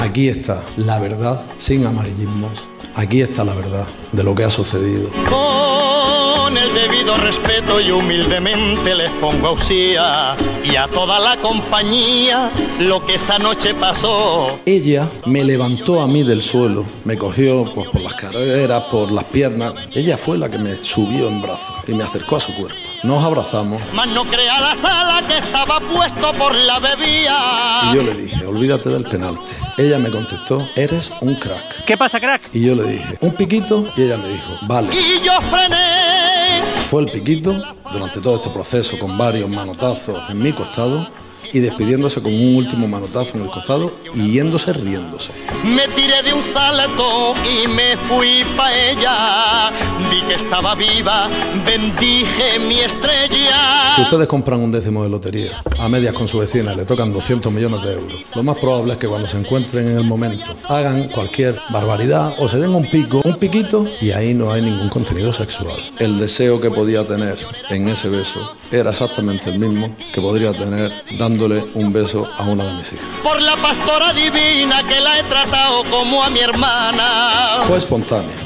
Aquí 0.00 0.28
está 0.28 0.62
la 0.76 1.00
verdad 1.00 1.44
sin 1.56 1.84
amarillismos. 1.84 2.68
Aquí 2.96 3.22
está 3.22 3.44
la 3.44 3.54
verdad 3.54 3.86
de 4.12 4.22
lo 4.22 4.34
que 4.34 4.44
ha 4.44 4.50
sucedido. 4.50 5.08
Con 5.28 6.56
el 6.56 6.72
debido 6.74 7.16
respeto 7.16 7.80
y 7.80 7.90
humildemente 7.90 8.94
les 8.94 9.10
pongo 9.12 9.48
a 9.48 9.52
Usía 9.52 10.36
y 10.62 10.76
a 10.76 10.86
toda 10.88 11.18
la 11.18 11.40
compañía 11.40 12.52
lo 12.78 13.04
que 13.04 13.16
esa 13.16 13.38
noche 13.38 13.74
pasó. 13.74 14.58
Ella 14.64 15.08
me 15.26 15.42
levantó 15.42 16.00
a 16.02 16.06
mí 16.06 16.22
del 16.22 16.42
suelo, 16.42 16.84
me 17.04 17.18
cogió 17.18 17.64
pues, 17.74 17.88
por 17.90 18.00
las 18.02 18.14
caderas, 18.14 18.84
por 18.84 19.10
las 19.10 19.24
piernas. 19.24 19.74
Ella 19.94 20.16
fue 20.16 20.38
la 20.38 20.48
que 20.48 20.58
me 20.58 20.76
subió 20.84 21.26
en 21.28 21.40
brazos 21.42 21.74
y 21.88 21.92
me 21.94 22.04
acercó 22.04 22.36
a 22.36 22.40
su 22.40 22.54
cuerpo. 22.54 22.76
Nos 23.02 23.22
abrazamos 23.22 23.82
Mas 23.92 24.08
no 24.08 24.24
crea 24.24 24.60
la 24.60 24.80
sala 24.80 25.26
que 25.26 25.36
estaba 25.38 25.78
puesto 25.80 26.32
por 26.38 26.54
la 26.54 26.78
bebida. 26.78 27.90
y 27.92 27.96
yo 27.96 28.02
le 28.02 28.14
dije, 28.14 28.46
olvídate 28.46 28.88
del 28.88 29.04
penalti. 29.04 29.52
Ella 29.76 29.98
me 29.98 30.08
contestó, 30.08 30.68
eres 30.76 31.10
un 31.20 31.34
crack. 31.34 31.84
¿Qué 31.84 31.96
pasa, 31.96 32.20
crack? 32.20 32.42
Y 32.52 32.64
yo 32.64 32.76
le 32.76 32.84
dije, 32.84 33.18
un 33.20 33.34
piquito 33.34 33.92
y 33.96 34.02
ella 34.02 34.16
me 34.16 34.28
dijo, 34.28 34.56
vale. 34.68 34.94
Y 34.94 35.20
yo 35.24 35.32
frené. 35.50 36.86
Fue 36.88 37.02
el 37.02 37.10
piquito 37.10 37.60
durante 37.92 38.20
todo 38.20 38.36
este 38.36 38.50
proceso 38.50 38.96
con 39.00 39.18
varios 39.18 39.48
manotazos 39.48 40.16
en 40.30 40.38
mi 40.40 40.52
costado 40.52 41.08
y 41.54 41.60
despidiéndose 41.60 42.20
con 42.20 42.34
un 42.34 42.56
último 42.56 42.88
manotazo 42.88 43.38
en 43.38 43.44
el 43.44 43.50
costado 43.50 43.94
y 44.12 44.32
yéndose 44.32 44.72
riéndose. 44.72 45.32
Me 45.64 45.86
tiré 45.94 46.22
de 46.24 46.34
un 46.34 46.42
salto 46.52 47.32
y 47.44 47.68
me 47.68 47.96
fui 48.08 48.44
pa' 48.56 48.74
ella. 48.74 49.70
Vi 50.10 50.20
que 50.22 50.34
estaba 50.34 50.74
viva, 50.74 51.28
bendije 51.64 52.58
mi 52.58 52.80
estrella. 52.80 53.94
Si 53.94 54.02
ustedes 54.02 54.26
compran 54.26 54.60
un 54.60 54.72
décimo 54.72 55.04
de 55.04 55.08
lotería 55.08 55.62
a 55.78 55.88
medias 55.88 56.12
con 56.12 56.26
su 56.26 56.38
vecina 56.38 56.74
le 56.74 56.84
tocan 56.84 57.12
200 57.12 57.52
millones 57.52 57.82
de 57.82 57.92
euros, 57.92 58.24
lo 58.34 58.42
más 58.42 58.58
probable 58.58 58.94
es 58.94 58.98
que 58.98 59.06
cuando 59.06 59.28
se 59.28 59.38
encuentren 59.38 59.86
en 59.86 59.98
el 59.98 60.04
momento 60.04 60.56
hagan 60.68 61.08
cualquier 61.08 61.60
barbaridad 61.70 62.34
o 62.38 62.48
se 62.48 62.58
den 62.58 62.74
un 62.74 62.90
pico, 62.90 63.20
un 63.24 63.36
piquito 63.36 63.86
y 64.00 64.10
ahí 64.10 64.34
no 64.34 64.52
hay 64.52 64.62
ningún 64.62 64.88
contenido 64.88 65.32
sexual. 65.32 65.76
El 66.00 66.18
deseo 66.18 66.60
que 66.60 66.70
podía 66.70 67.06
tener 67.06 67.38
en 67.70 67.88
ese 67.88 68.08
beso 68.08 68.56
era 68.78 68.90
exactamente 68.90 69.50
el 69.50 69.58
mismo 69.58 69.96
que 70.12 70.20
podría 70.20 70.52
tener 70.52 70.92
dándole 71.18 71.70
un 71.74 71.92
beso 71.92 72.28
a 72.36 72.42
una 72.42 72.64
de 72.64 72.74
mis 72.74 72.92
hijas. 72.92 73.06
Por 73.22 73.40
la 73.40 73.56
pastora 73.56 74.12
divina 74.12 74.86
que 74.88 75.00
la 75.00 75.20
he 75.20 75.24
tratado 75.24 75.84
como 75.90 76.22
a 76.22 76.30
mi 76.30 76.40
hermana. 76.40 77.62
Fue 77.66 77.76
espontáneo, 77.76 78.36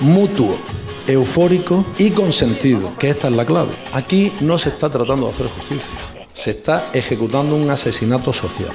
mutuo, 0.00 0.58
eufórico 1.06 1.84
y 1.98 2.10
consentido, 2.10 2.96
que 2.98 3.10
esta 3.10 3.28
es 3.28 3.34
la 3.34 3.44
clave. 3.44 3.76
Aquí 3.92 4.32
no 4.40 4.58
se 4.58 4.68
está 4.70 4.88
tratando 4.88 5.26
de 5.26 5.32
hacer 5.32 5.48
justicia, 5.48 5.96
se 6.32 6.50
está 6.50 6.90
ejecutando 6.92 7.56
un 7.56 7.68
asesinato 7.70 8.32
social. 8.32 8.74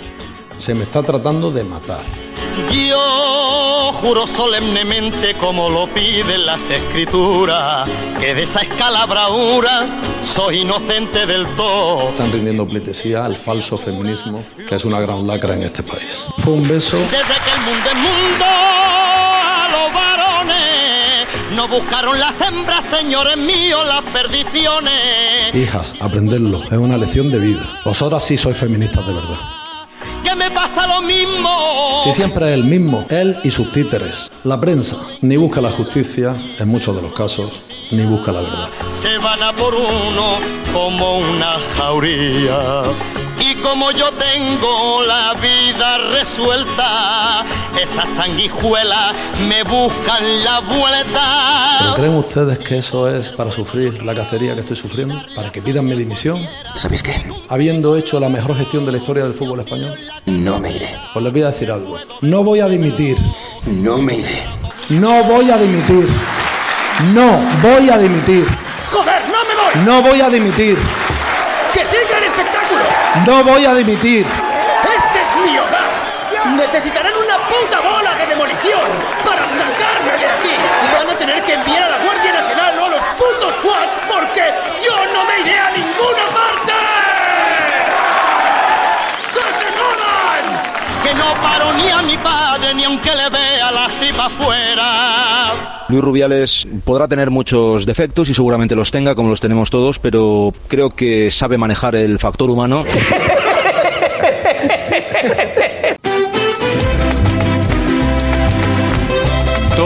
Se 0.58 0.76
me 0.76 0.84
está 0.84 1.02
tratando 1.02 1.50
de 1.52 1.64
matar. 1.64 2.31
Yo 2.70 3.94
juro 4.02 4.28
solemnemente 4.28 5.36
como 5.36 5.70
lo 5.70 5.88
piden 5.94 6.46
las 6.46 6.62
escrituras, 6.70 7.90
que 8.20 8.34
de 8.34 8.44
esa 8.44 8.62
escala 8.62 9.06
bravura 9.06 10.00
soy 10.24 10.60
inocente 10.60 11.26
del 11.26 11.56
todo. 11.56 12.10
Están 12.10 12.32
rindiendo 12.32 12.68
pleitesía 12.68 13.26
al 13.26 13.36
falso 13.36 13.78
feminismo, 13.78 14.44
que 14.68 14.76
es 14.76 14.86
una 14.86 15.00
gran 15.00 15.26
lacra 15.26 15.56
en 15.56 15.64
este 15.64 15.84
país. 15.84 16.26
Fue 16.40 16.54
un 16.54 16.68
beso 16.68 16.98
Desde 16.98 17.18
que 17.18 17.52
el 17.56 17.62
mundo 17.62 17.90
es 17.90 17.96
mundo, 17.96 18.46
a 18.46 19.68
los 19.72 19.94
varones 19.94 21.28
no 21.56 21.68
buscaron 21.68 22.20
las 22.20 22.40
hembras, 22.42 22.84
señores 22.96 23.38
míos, 23.38 23.86
las 23.86 24.04
perdiciones. 24.12 25.54
Hijas, 25.54 25.94
aprenderlo 26.00 26.64
es 26.64 26.78
una 26.78 26.98
lección 26.98 27.30
de 27.30 27.40
vida. 27.40 27.82
Vosotras 27.86 28.24
sí 28.24 28.38
sois 28.38 28.58
feministas 28.58 29.06
de 29.06 29.14
verdad. 29.14 29.61
Que 30.24 30.36
me 30.36 30.52
pasa 30.52 30.88
lo 30.88 31.02
mismo. 31.02 32.00
Si 32.04 32.12
siempre 32.14 32.50
es 32.50 32.54
el 32.56 32.64
mismo, 32.64 33.06
él 33.10 33.38
y 33.44 33.52
sus 33.52 33.72
títeres. 33.72 34.32
La 34.44 34.60
prensa 34.60 34.98
ni 35.22 35.38
busca 35.38 35.62
la 35.62 35.72
justicia, 35.72 36.36
en 36.60 36.68
muchos 36.68 36.96
de 36.96 37.02
los 37.02 37.14
casos, 37.14 37.64
ni 37.92 38.06
busca 38.06 38.32
la 38.32 38.42
verdad. 38.42 38.70
se 39.02 39.18
van 39.18 39.42
a 39.44 39.54
por 39.54 39.74
uno 39.76 40.40
como 40.74 41.18
una 41.18 41.58
jauría. 41.78 42.84
Y 43.44 43.56
como 43.56 43.92
yo 43.92 44.12
tengo 44.14 45.04
la 45.04 45.34
vida 45.34 45.98
resuelta, 46.10 47.44
esas 47.82 48.08
sanguijuelas 48.16 49.16
me 49.42 49.64
buscan 49.64 50.44
la 50.44 50.62
¿Pero 50.68 50.80
vuelta. 50.80 51.94
creen 51.96 52.16
ustedes 52.18 52.60
que 52.60 52.78
eso 52.78 53.10
es 53.10 53.30
para 53.30 53.52
sufrir 53.52 54.04
la 54.04 54.14
cacería 54.14 54.54
que 54.54 54.62
estoy 54.62 54.76
sufriendo? 54.76 55.22
¿Para 55.36 55.52
que 55.52 55.62
pidan 55.62 55.86
mi 55.86 55.96
dimisión? 55.96 56.48
¿Sabéis 56.76 57.02
qué? 57.04 57.16
Habiendo 57.50 57.98
hecho 57.98 58.20
la 58.20 58.30
mejor 58.30 58.56
gestión 58.56 58.86
de 58.86 58.92
la 58.92 58.98
historia 59.00 59.24
del 59.24 59.34
fútbol 59.34 59.60
español. 59.62 59.98
No 60.28 60.60
me 60.60 60.72
iré. 60.76 60.96
Pues 61.14 61.24
les 61.24 61.34
voy 61.34 61.42
a 61.44 61.48
decir 61.48 61.72
algo. 61.72 61.98
No 62.22 62.44
voy 62.44 62.60
a 62.60 62.68
dimitir. 62.68 63.18
No 63.66 63.98
me 64.02 64.16
iré. 64.16 64.44
No 64.90 65.24
voy 65.24 65.50
a 65.50 65.58
dimitir. 65.58 66.08
No 67.14 67.40
voy 67.64 67.90
a 67.90 67.98
dimitir. 67.98 68.46
¡Joder, 68.92 69.22
no 69.30 69.38
me 69.46 69.56
voy! 69.56 69.86
No 69.86 70.02
voy 70.02 70.22
a 70.22 70.30
dimitir. 70.30 70.78
No 73.20 73.44
voy 73.44 73.66
a 73.66 73.74
dimitir. 73.74 74.26
¡Este 74.26 75.20
es 75.20 75.44
mi 75.44 75.58
hogar! 75.58 76.56
Necesitarán 76.56 77.14
una 77.14 77.38
puta 77.38 77.80
bola 77.82 78.16
de 78.16 78.26
demolición 78.26 78.88
para 79.26 79.44
sacarme 79.44 80.18
de 80.18 80.26
aquí. 80.28 80.56
Van 80.96 81.10
a 81.10 81.20
tener 81.20 81.44
que 81.44 81.54
enviar 81.54 81.84
a 81.84 81.90
la 81.90 81.98
Guardia 81.98 82.32
Nacional 82.34 82.80
o 82.80 82.86
a 82.86 82.90
los 82.90 83.04
putos 83.04 83.54
SWAT 83.62 83.90
porque 84.08 84.54
yo 84.84 84.96
no 85.14 85.26
me 85.26 85.42
iré 85.42 85.60
a 85.60 85.70
ninguna 85.72 86.26
parte. 86.32 86.74
¡Que 89.34 89.46
se 89.60 89.68
jodan! 89.78 91.04
Que 91.04 91.14
no 91.14 91.34
paro 91.42 91.74
ni 91.74 91.92
a 91.92 92.02
mi 92.02 92.18
padre 92.18 92.74
ni 92.74 92.86
aunque 92.86 93.14
le 93.14 93.30
vea 93.30 93.72
las 93.72 94.00
tripas 94.00 94.32
fuera. 94.42 94.71
Luis 95.92 96.04
Rubiales 96.04 96.68
podrá 96.86 97.10
tener 97.10 97.30
muchos 97.30 97.86
defectos 97.86 98.30
y 98.30 98.34
seguramente 98.34 98.76
los 98.76 98.92
tenga, 98.92 99.14
como 99.14 99.30
los 99.30 99.42
tenemos 99.42 99.70
todos, 99.70 100.00
pero 100.00 100.54
creo 100.70 100.90
que 100.90 101.30
sabe 101.30 101.58
manejar 101.58 101.96
el 101.96 102.18
factor 102.18 102.50
humano. 102.50 102.86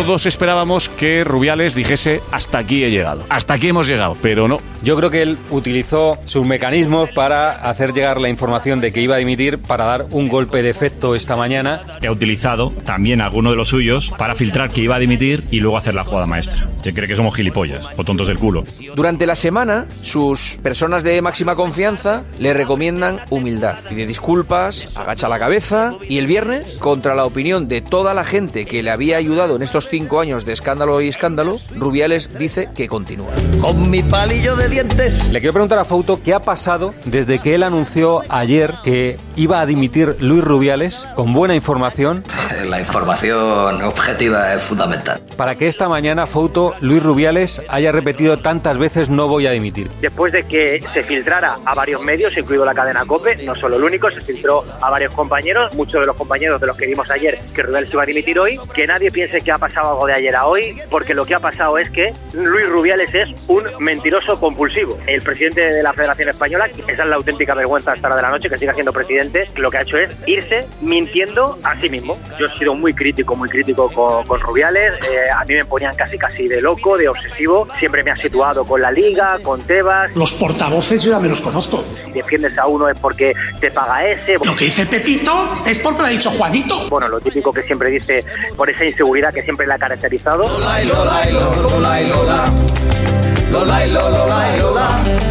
Todos 0.06 0.28
esperábamos 0.28 0.88
que 0.88 1.24
Rubiales 1.24 1.74
dijese 1.74 2.22
hasta 2.32 2.60
aquí 2.60 2.84
he 2.84 2.92
llegado. 2.92 3.24
Hasta 3.28 3.56
aquí 3.56 3.70
hemos 3.70 3.88
llegado, 3.88 4.16
pero 4.22 4.48
no. 4.48 4.60
Yo 4.84 4.96
creo 4.96 5.10
que 5.10 5.24
él 5.24 5.40
utilizó 5.50 6.20
sus 6.26 6.46
mecanismos 6.46 7.10
para 7.10 7.54
hacer 7.54 7.92
llegar 7.92 8.22
la 8.22 8.30
información 8.30 8.82
de 8.82 8.92
que 8.92 9.02
iba 9.02 9.16
a 9.16 9.18
dimitir 9.18 9.58
para 9.58 9.86
dar 9.86 10.06
un 10.12 10.28
golpe 10.28 10.62
de 10.62 10.70
efecto 10.70 11.16
esta 11.16 11.36
mañana. 11.36 11.82
que 12.00 12.06
ha 12.06 12.12
utilizado 12.12 12.70
también 12.86 13.20
alguno 13.20 13.50
de 13.50 13.56
los 13.56 13.70
suyos 13.70 14.14
para 14.16 14.36
filtrar 14.36 14.70
que 14.70 14.82
iba 14.82 14.96
a 14.96 15.00
dimitir 15.00 15.44
y 15.50 15.60
luego 15.60 15.76
hacer 15.76 15.96
la 15.96 16.04
jugada 16.04 16.28
maestra. 16.28 16.70
Se 16.84 16.94
cree 16.94 17.08
que 17.08 17.16
somos 17.16 17.36
gilipollas 17.36 17.88
o 17.98 18.04
tontos 18.04 18.28
del 18.28 18.38
culo. 18.38 18.64
Durante 18.96 19.26
la 19.26 19.36
semana, 19.36 19.88
sus 20.04 20.60
personas 20.62 21.02
de 21.02 21.20
máxima 21.24 21.56
confianza 21.56 22.24
le 22.38 22.54
recomiendan 22.54 23.22
humildad. 23.32 23.80
Pide 23.90 24.06
disculpas, 24.06 24.96
agacha 24.96 25.28
la 25.28 25.40
cabeza 25.40 25.96
y 26.08 26.20
el 26.20 26.28
viernes, 26.28 26.78
contra 26.78 27.16
la 27.16 27.26
opinión 27.26 27.68
de 27.68 27.82
toda 27.82 28.14
la 28.14 28.24
gente 28.24 28.68
que 28.68 28.84
le 28.84 28.92
había 28.92 29.18
ayudado 29.18 29.56
en 29.56 29.64
estos 29.64 29.88
cinco 29.98 30.20
años 30.20 30.44
de 30.46 30.52
escándalo 30.52 31.00
y 31.00 31.08
escándalo, 31.08 31.58
Rubiales 31.78 32.38
dice 32.38 32.68
que 32.76 32.90
continúa. 32.90 33.30
Con 33.62 33.90
mi 33.90 34.04
palillo 34.04 34.58
de 34.58 34.68
dientes. 34.68 35.32
Le 35.32 35.40
quiero 35.40 35.54
preguntar 35.54 35.80
a 35.80 35.86
Fauto 35.86 36.20
qué 36.22 36.34
ha 36.34 36.42
pasado 36.42 36.94
desde 37.06 37.40
que 37.40 37.56
él 37.56 37.64
anunció 37.64 38.20
ayer 38.28 38.74
que 38.84 39.18
iba 39.38 39.62
a 39.62 39.66
dimitir 39.66 40.18
Luis 40.20 40.44
Rubiales 40.44 40.98
con 41.16 41.32
buena 41.32 41.56
información 41.56 42.24
La 42.70 42.80
información 42.80 43.82
objetiva 43.84 44.54
es 44.54 44.62
fundamental. 44.64 45.22
para 45.38 45.56
que 45.56 45.68
esta 45.70 45.88
mañana 45.88 46.28
Fauto 46.28 46.74
Luis 46.82 47.02
Rubiales 47.02 47.62
haya 47.70 47.92
repetido 47.94 48.38
tantas 48.38 48.78
veces 48.78 49.08
no 49.10 49.28
voy 49.30 49.48
a 49.48 49.52
dimitir. 49.52 49.90
Después 50.02 50.34
de 50.34 50.44
que 50.44 50.84
se 50.94 51.04
filtrara 51.04 51.58
a 51.66 51.74
varios 51.74 52.02
medios, 52.02 52.38
incluido 52.38 52.66
la 52.66 52.74
cadena 52.74 53.06
COPE, 53.06 53.44
no 53.46 53.56
solo 53.56 53.78
el 53.78 53.84
único, 53.84 54.10
se 54.12 54.20
filtró 54.22 54.64
a 54.82 54.90
varios 54.90 55.14
compañeros, 55.14 55.74
muchos 55.74 56.02
de 56.02 56.08
los 56.08 56.16
compañeros 56.18 56.60
de 56.60 56.68
los 56.68 56.78
que 56.78 56.86
vimos 56.86 57.10
ayer 57.12 57.40
que 57.54 57.62
Rubiales 57.64 57.94
iba 57.94 58.04
a 58.04 58.06
dimitir 58.06 58.38
hoy, 58.40 58.60
que 58.74 58.86
nadie 58.88 59.10
piense 59.12 59.42
que 59.42 59.52
ha 59.52 59.58
pasado 59.58 59.85
algo 59.92 60.06
de 60.08 60.14
ayer 60.14 60.36
a 60.36 60.46
hoy, 60.46 60.76
porque 60.90 61.14
lo 61.14 61.26
que 61.26 61.36
ha 61.36 61.40
pasado 61.40 61.78
es 61.78 61.90
que 61.90 62.14
Luis 62.34 62.68
Rubiales 62.68 63.14
es 63.14 63.50
un 63.50 63.64
mentiroso 63.80 64.40
compulsivo. 64.40 64.98
El 65.08 65.22
presidente 65.22 65.62
de 65.62 65.84
la 65.84 65.94
Federación 65.94 66.30
Española, 66.30 66.70
esa 66.88 67.04
es 67.04 67.10
la 67.10 67.16
auténtica 67.16 67.54
vergüenza 67.54 67.94
hasta 67.94 68.10
la 68.10 68.16
de 68.16 68.22
la 68.22 68.30
noche, 68.30 68.50
que 68.50 68.58
siga 68.58 68.74
siendo 68.74 68.92
presidente, 68.92 69.48
lo 69.56 69.70
que 69.70 69.78
ha 69.78 69.82
hecho 69.82 69.98
es 69.98 70.12
irse 70.28 70.68
mintiendo 70.82 71.58
a 71.64 71.80
sí 71.80 71.90
mismo. 71.90 72.20
Yo 72.40 72.48
he 72.48 72.58
sido 72.58 72.74
muy 72.76 72.94
crítico, 72.94 73.36
muy 73.36 73.50
crítico 73.50 73.92
con, 73.92 74.26
con 74.26 74.40
Rubiales, 74.40 74.94
eh, 75.04 75.30
a 75.34 75.44
mí 75.46 75.56
me 75.56 75.66
ponían 75.66 75.96
casi 75.96 76.18
casi 76.18 76.48
de 76.48 76.62
loco, 76.62 76.98
de 76.98 77.08
obsesivo, 77.08 77.68
siempre 77.80 78.04
me 78.04 78.12
ha 78.12 78.18
situado 78.18 78.66
con 78.66 78.82
la 78.82 78.92
Liga, 78.92 79.38
con 79.44 79.62
Tebas. 79.62 80.16
Los 80.16 80.34
portavoces 80.34 81.04
yo 81.04 81.12
ya 81.12 81.20
me 81.20 81.30
los 81.30 81.42
conozco. 81.42 81.84
Si 82.06 82.12
defiendes 82.12 82.58
a 82.58 82.68
uno 82.68 82.90
es 82.90 83.00
porque 83.00 83.34
te 83.60 83.72
paga 83.72 84.06
ese. 84.06 84.38
Lo 84.44 84.56
que 84.56 84.66
dice 84.66 84.86
Pepito 84.86 85.56
es 85.66 85.80
porque 85.80 86.02
lo 86.02 86.08
ha 86.08 86.10
dicho 86.10 86.32
Juanito. 86.32 86.90
Bueno, 86.90 87.08
lo 87.08 87.20
típico 87.20 87.52
que 87.52 87.64
siempre 87.64 87.90
dice 87.90 88.24
por 88.56 88.70
esa 88.70 88.86
inseguridad 88.86 89.34
que 89.34 89.42
siempre 89.42 89.68
le 89.68 89.74
caracterizado. 89.78 90.46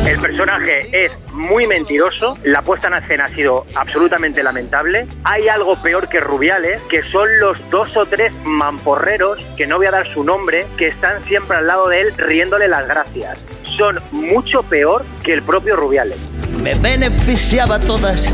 El 0.07 0.19
personaje 0.21 1.05
es 1.05 1.13
muy 1.33 1.67
mentiroso, 1.67 2.39
la 2.43 2.63
puesta 2.63 2.89
en 2.89 2.95
escena 2.95 3.27
ha 3.27 3.29
sido 3.29 3.67
absolutamente 3.75 4.43
lamentable. 4.43 5.07
Hay 5.25 5.49
algo 5.49 5.81
peor 5.83 6.09
que 6.09 6.21
Rubiales, 6.21 6.81
que 6.89 7.03
son 7.11 7.29
los 7.39 7.59
dos 7.71 7.95
o 7.97 8.07
tres 8.07 8.33
mamporreros, 8.45 9.45
que 9.57 9.67
no 9.67 9.77
voy 9.77 9.87
a 9.87 9.91
dar 9.91 10.07
su 10.07 10.25
nombre, 10.25 10.67
que 10.79 10.89
están 10.89 11.23
siempre 11.25 11.59
al 11.59 11.67
lado 11.67 11.89
de 11.89 12.01
él 12.01 12.15
riéndole 12.17 12.69
las 12.69 12.87
gracias. 12.87 13.39
Son 13.77 13.99
mucho 14.13 14.63
peor 14.63 15.05
que 15.23 15.35
el 15.35 15.43
propio 15.43 15.77
Rubiales. 15.77 16.19
Me 16.63 16.75
beneficiaba 16.75 17.79
todas 17.79 18.33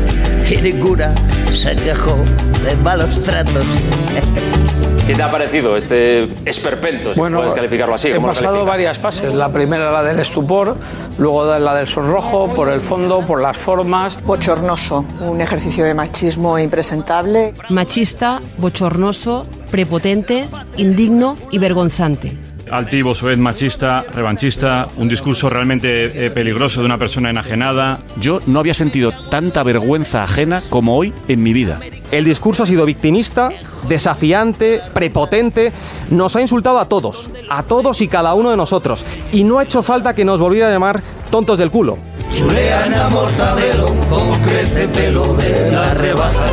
y 0.49 0.57
ninguna 0.57 1.13
se 1.51 1.75
quejó 1.75 2.15
de 2.63 2.75
malos 2.77 3.21
tratos. 3.23 3.65
¿Qué 5.07 5.15
te 5.15 5.23
ha 5.23 5.31
parecido 5.31 5.75
este 5.75 6.23
esperpento, 6.45 7.13
si 7.13 7.19
puedes 7.19 7.53
calificarlo 7.53 7.95
así? 7.95 8.09
He 8.09 8.15
¿Cómo 8.15 8.27
lo 8.27 8.33
pasado 8.33 8.65
varias 8.65 8.97
fases. 8.97 9.33
La 9.33 9.51
primera 9.51 9.91
la 9.91 10.03
del 10.03 10.19
estupor, 10.19 10.77
luego 11.17 11.57
la 11.57 11.75
del 11.75 11.87
sonrojo, 11.87 12.53
por 12.53 12.69
el 12.69 12.79
fondo, 12.79 13.25
por 13.25 13.41
las 13.41 13.57
formas. 13.57 14.21
Bochornoso, 14.23 15.03
un 15.21 15.41
ejercicio 15.41 15.83
de 15.83 15.93
machismo 15.93 16.57
impresentable. 16.59 17.53
Machista, 17.69 18.41
bochornoso, 18.57 19.47
prepotente, 19.71 20.47
indigno 20.77 21.35
y 21.49 21.57
vergonzante. 21.57 22.37
Altivo, 22.71 23.13
soez, 23.13 23.37
machista, 23.37 24.05
revanchista, 24.13 24.87
un 24.95 25.09
discurso 25.09 25.49
realmente 25.49 26.25
eh, 26.25 26.31
peligroso 26.31 26.79
de 26.79 26.85
una 26.85 26.97
persona 26.97 27.29
enajenada. 27.29 27.99
Yo 28.17 28.39
no 28.45 28.59
había 28.59 28.73
sentido 28.73 29.11
tanta 29.29 29.61
vergüenza 29.63 30.23
ajena 30.23 30.61
como 30.69 30.95
hoy 30.95 31.11
en 31.27 31.43
mi 31.43 31.51
vida. 31.51 31.79
El 32.11 32.23
discurso 32.23 32.63
ha 32.63 32.65
sido 32.65 32.85
victimista, 32.85 33.49
desafiante, 33.87 34.81
prepotente. 34.93 35.71
Nos 36.09 36.35
ha 36.35 36.41
insultado 36.41 36.79
a 36.79 36.85
todos, 36.85 37.29
a 37.49 37.63
todos 37.63 38.01
y 38.01 38.07
cada 38.07 38.33
uno 38.33 38.51
de 38.51 38.57
nosotros. 38.57 39.05
Y 39.31 39.43
no 39.43 39.59
ha 39.59 39.63
hecho 39.63 39.83
falta 39.83 40.13
que 40.13 40.25
nos 40.25 40.39
volviera 40.39 40.67
a 40.67 40.71
llamar 40.71 41.01
tontos 41.29 41.57
del 41.57 41.71
culo. 41.71 41.97
Chulean 42.29 42.93
a 42.93 43.09
mortadelo 43.09 43.87
como 44.09 44.33
crece 44.45 44.87
pelo 44.87 45.33
de 45.33 45.71
la 45.71 45.93
rebaja. 45.93 46.45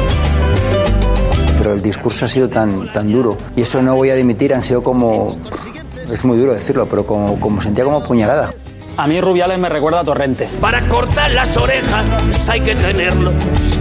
Pero 1.58 1.72
el 1.72 1.82
discurso 1.82 2.24
ha 2.24 2.28
sido 2.28 2.48
tan, 2.48 2.92
tan 2.92 3.12
duro. 3.12 3.36
Y 3.56 3.62
eso 3.62 3.82
no 3.82 3.96
voy 3.96 4.10
a 4.10 4.14
dimitir, 4.14 4.54
han 4.54 4.62
sido 4.62 4.82
como. 4.82 5.36
Es 6.10 6.24
muy 6.24 6.38
duro 6.38 6.54
decirlo, 6.54 6.86
pero 6.86 7.04
como, 7.04 7.38
como 7.38 7.60
sentía 7.60 7.84
como 7.84 8.02
puñalada. 8.02 8.50
A 8.96 9.06
mí 9.06 9.20
Rubiales 9.20 9.58
me 9.58 9.68
recuerda 9.68 10.00
a 10.00 10.04
Torrente. 10.04 10.48
Para 10.60 10.80
cortar 10.88 11.30
las 11.30 11.56
orejas 11.56 12.48
hay 12.48 12.60
que 12.60 12.74
tenerlos 12.74 13.34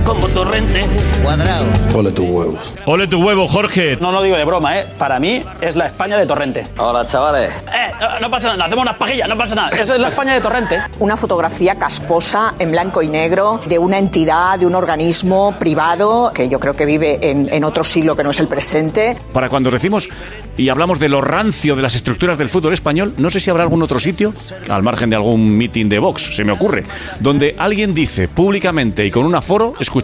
como 0.08 0.26
torrente. 0.30 0.86
Cuadrado. 1.22 1.66
Ole 1.94 2.12
tus 2.14 2.26
huevos. 2.26 2.74
Ole 2.86 3.08
tu 3.08 3.22
huevo, 3.22 3.46
Jorge. 3.46 3.98
No 4.00 4.14
lo 4.14 4.24
digo 4.24 4.38
de 4.38 4.46
broma, 4.46 4.80
¿eh? 4.80 4.86
Para 4.98 5.20
mí 5.20 5.44
es 5.60 5.76
la 5.76 5.88
España 5.88 6.18
de 6.18 6.26
Torrente. 6.26 6.66
Hola, 6.78 7.06
chavales. 7.06 7.52
Eh, 7.52 7.92
no, 8.00 8.20
no 8.22 8.32
pasa 8.32 8.48
nada, 8.48 8.66
hacemos 8.66 8.84
unas 8.84 8.96
pajillas, 8.96 9.28
no 9.28 9.38
pasa 9.38 9.56
nada. 9.56 9.70
Esa 9.72 9.96
es 9.96 10.00
la 10.00 10.08
España 10.08 10.34
de 10.34 10.40
Torrente. 10.40 10.80
Una 11.00 11.18
fotografía 11.18 11.76
casposa 11.76 12.54
en 12.58 12.72
blanco 12.72 13.02
y 13.02 13.10
negro 13.10 13.60
de 13.66 13.78
una 13.80 14.00
entidad, 14.00 14.58
de 14.58 14.66
un 14.66 14.76
organismo 14.76 15.54
privado 15.60 16.32
que 16.34 16.48
yo 16.48 16.58
creo 16.58 16.74
que 16.74 16.86
vive 16.86 17.20
en, 17.30 17.54
en 17.54 17.66
otro 17.66 17.84
siglo 17.84 18.16
que 18.16 18.24
no 18.24 18.32
es 18.32 18.40
el 18.40 18.48
presente. 18.48 19.18
Para 19.34 19.50
cuando 19.50 19.70
decimos 19.70 20.08
y 20.56 20.70
hablamos 20.70 21.00
de 21.00 21.10
lo 21.10 21.22
rancio 21.22 21.76
de 21.76 21.82
las 21.82 21.96
estructuras 21.96 22.38
del 22.38 22.50
fútbol 22.50 22.74
español, 22.74 23.14
no 23.18 23.30
sé 23.30 23.40
si 23.40 23.50
habrá 23.50 23.64
algún 23.64 23.84
otro 23.84 24.00
sitio, 24.00 24.34
al 24.70 24.84
margen 24.84 25.10
de 25.10 25.16
algún 25.16 25.56
meeting 25.56 25.88
de 25.88 26.00
Vox, 26.00 26.36
se 26.36 26.44
me 26.44 26.52
ocurre, 26.52 26.84
donde 27.20 27.56
alguien 27.60 27.94
dice 27.94 28.28
públicamente 28.28 29.06
y 29.06 29.12
con 29.12 29.26
un 29.26 29.36
aforo, 29.36 29.74
escuchando, 29.80 29.97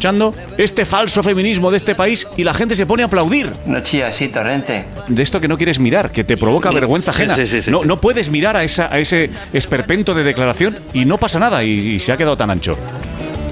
este 0.58 0.86
falso 0.86 1.21
feminismo 1.23 1.71
de 1.71 1.77
este 1.77 1.95
país 1.95 2.25
y 2.38 2.43
la 2.43 2.53
gente 2.53 2.75
se 2.75 2.86
pone 2.86 3.03
a 3.03 3.08
aplaudir. 3.08 3.51
No 3.65 3.79
chía 3.82 4.08
así, 4.08 4.27
torrente. 4.29 4.86
De 5.08 5.23
esto 5.23 5.39
que 5.41 5.47
no 5.47 5.58
quieres 5.58 5.79
mirar, 5.79 6.12
que 6.12 6.23
te 6.23 6.38
provoca 6.38 6.71
vergüenza 6.71 7.12
ajena. 7.12 7.36
Sí, 7.36 7.47
sí, 7.47 7.62
sí, 7.62 7.71
no, 7.71 7.82
sí. 7.82 7.88
no 7.88 7.97
puedes 7.99 8.29
mirar 8.29 8.56
a, 8.58 8.63
esa, 8.63 8.93
a 8.93 8.99
ese 8.99 9.29
esperpento 9.53 10.13
de 10.13 10.23
declaración 10.23 10.77
y 10.93 11.06
no 11.06 11.17
pasa 11.17 11.39
nada 11.39 11.63
y, 11.63 11.69
y 11.71 11.99
se 11.99 12.12
ha 12.12 12.17
quedado 12.17 12.38
tan 12.38 12.49
ancho. 12.49 12.77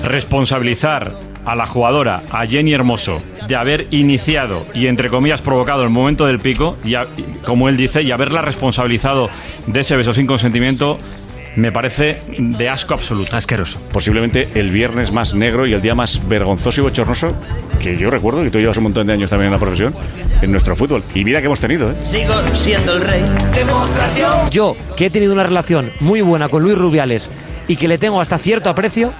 Responsabilizar 0.03 1.13
a 1.45 1.55
la 1.55 1.65
jugadora, 1.65 2.21
a 2.29 2.45
Jenny 2.45 2.73
Hermoso, 2.73 3.19
de 3.47 3.55
haber 3.55 3.87
iniciado 3.91 4.65
y 4.73 4.87
entre 4.87 5.09
comillas 5.09 5.41
provocado 5.41 5.83
el 5.83 5.89
momento 5.89 6.25
del 6.27 6.39
pico, 6.39 6.77
y 6.83 6.95
a- 6.95 7.07
y 7.17 7.23
como 7.43 7.69
él 7.69 7.77
dice, 7.77 8.03
y 8.03 8.11
haberla 8.11 8.41
responsabilizado 8.41 9.29
de 9.67 9.79
ese 9.79 9.95
beso 9.95 10.13
sin 10.13 10.27
consentimiento, 10.27 10.99
me 11.55 11.71
parece 11.71 12.17
de 12.37 12.69
asco 12.69 12.93
absoluto. 12.93 13.35
Asqueroso. 13.35 13.81
Posiblemente 13.91 14.49
el 14.55 14.71
viernes 14.71 15.11
más 15.11 15.33
negro 15.33 15.67
y 15.67 15.73
el 15.73 15.81
día 15.81 15.95
más 15.95 16.27
vergonzoso 16.27 16.81
y 16.81 16.83
bochornoso 16.83 17.35
que 17.81 17.97
yo 17.97 18.09
recuerdo, 18.09 18.43
que 18.43 18.49
tú 18.49 18.59
llevas 18.59 18.77
un 18.77 18.83
montón 18.83 19.07
de 19.07 19.13
años 19.13 19.29
también 19.29 19.47
en 19.47 19.53
la 19.53 19.59
profesión, 19.59 19.95
en 20.41 20.51
nuestro 20.51 20.75
fútbol. 20.75 21.03
Y 21.13 21.23
mira 21.23 21.39
que 21.39 21.47
hemos 21.47 21.59
tenido, 21.59 21.91
¿eh? 21.91 21.95
Sigo 22.05 22.33
siendo 22.53 22.95
el 22.95 23.01
rey. 23.01 23.23
Demostración. 23.53 24.49
Yo, 24.49 24.75
que 24.95 25.07
he 25.07 25.09
tenido 25.09 25.33
una 25.33 25.43
relación 25.43 25.91
muy 25.99 26.21
buena 26.21 26.49
con 26.49 26.63
Luis 26.63 26.77
Rubiales 26.77 27.29
y 27.67 27.75
que 27.75 27.87
le 27.87 27.97
tengo 27.97 28.21
hasta 28.21 28.37
cierto 28.37 28.69
aprecio, 28.69 29.13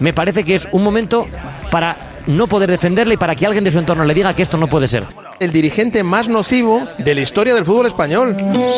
me 0.00 0.12
parece 0.12 0.44
que 0.44 0.56
es 0.56 0.68
un 0.72 0.82
momento 0.82 1.26
para 1.70 1.96
no 2.26 2.46
poder 2.46 2.70
defenderle 2.70 3.14
y 3.14 3.16
para 3.16 3.34
que 3.34 3.46
alguien 3.46 3.64
de 3.64 3.72
su 3.72 3.78
entorno 3.78 4.04
le 4.04 4.14
diga 4.14 4.34
que 4.34 4.42
esto 4.42 4.56
no 4.56 4.66
puede 4.66 4.88
ser. 4.88 5.04
El 5.40 5.52
dirigente 5.52 6.04
más 6.04 6.28
nocivo 6.28 6.86
de 6.98 7.14
la 7.14 7.22
historia 7.22 7.54
del 7.54 7.64
fútbol 7.64 7.86
español. 7.86 8.36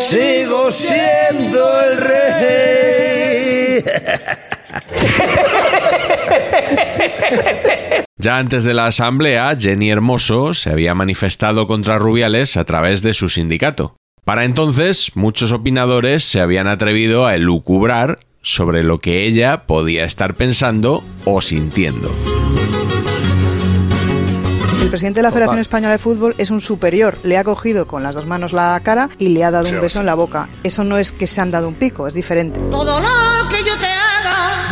Sigo 0.09 0.71
siendo 0.71 1.83
el 1.83 1.97
rey. 1.99 3.85
Ya 8.17 8.37
antes 8.37 8.63
de 8.63 8.75
la 8.75 8.87
asamblea, 8.87 9.57
Jenny 9.59 9.91
Hermoso 9.91 10.55
se 10.55 10.71
había 10.71 10.95
manifestado 10.95 11.67
contra 11.67 11.99
Rubiales 11.99 12.57
a 12.57 12.65
través 12.65 13.03
de 13.03 13.13
su 13.15 13.29
sindicato. 13.29 13.97
Para 14.25 14.45
entonces, 14.45 15.11
muchos 15.17 15.51
opinadores 15.51 16.23
se 16.23 16.41
habían 16.41 16.69
atrevido 16.69 17.27
a 17.27 17.35
elucubrar 17.35 18.21
sobre 18.41 18.85
lo 18.85 19.01
que 19.01 19.27
ella 19.27 19.67
podía 19.67 20.05
estar 20.05 20.35
pensando 20.35 21.03
o 21.25 21.41
sintiendo. 21.41 22.13
El 24.83 24.89
presidente 24.89 25.21
de 25.21 25.23
la 25.23 25.31
Federación 25.31 25.61
Española 25.61 25.93
de 25.93 25.99
Fútbol 25.99 26.35
es 26.39 26.51
un 26.51 26.61
superior. 26.61 27.17
Le 27.23 27.39
ha 27.39 27.45
cogido 27.45 27.87
con 27.87 28.03
las 28.03 28.17
dos 28.17 28.27
manos 28.27 28.53
la 28.53 28.79
cara 28.83 29.09
y 29.17 29.29
le 29.29 29.45
ha 29.45 29.53
dado 29.53 29.71
un 29.71 29.81
beso 29.81 30.01
en 30.01 30.07
la 30.07 30.15
boca. 30.15 30.49
Eso 30.65 30.83
no 30.83 30.99
es 30.99 31.13
que 31.13 31.29
se 31.29 31.41
han 31.41 31.53
dado 31.53 31.69
un 31.69 31.75
pico, 31.75 32.09
es 32.09 32.15
diferente. 32.15 32.59
Todo 32.69 32.99
lo 32.99 33.49
que. 33.49 33.62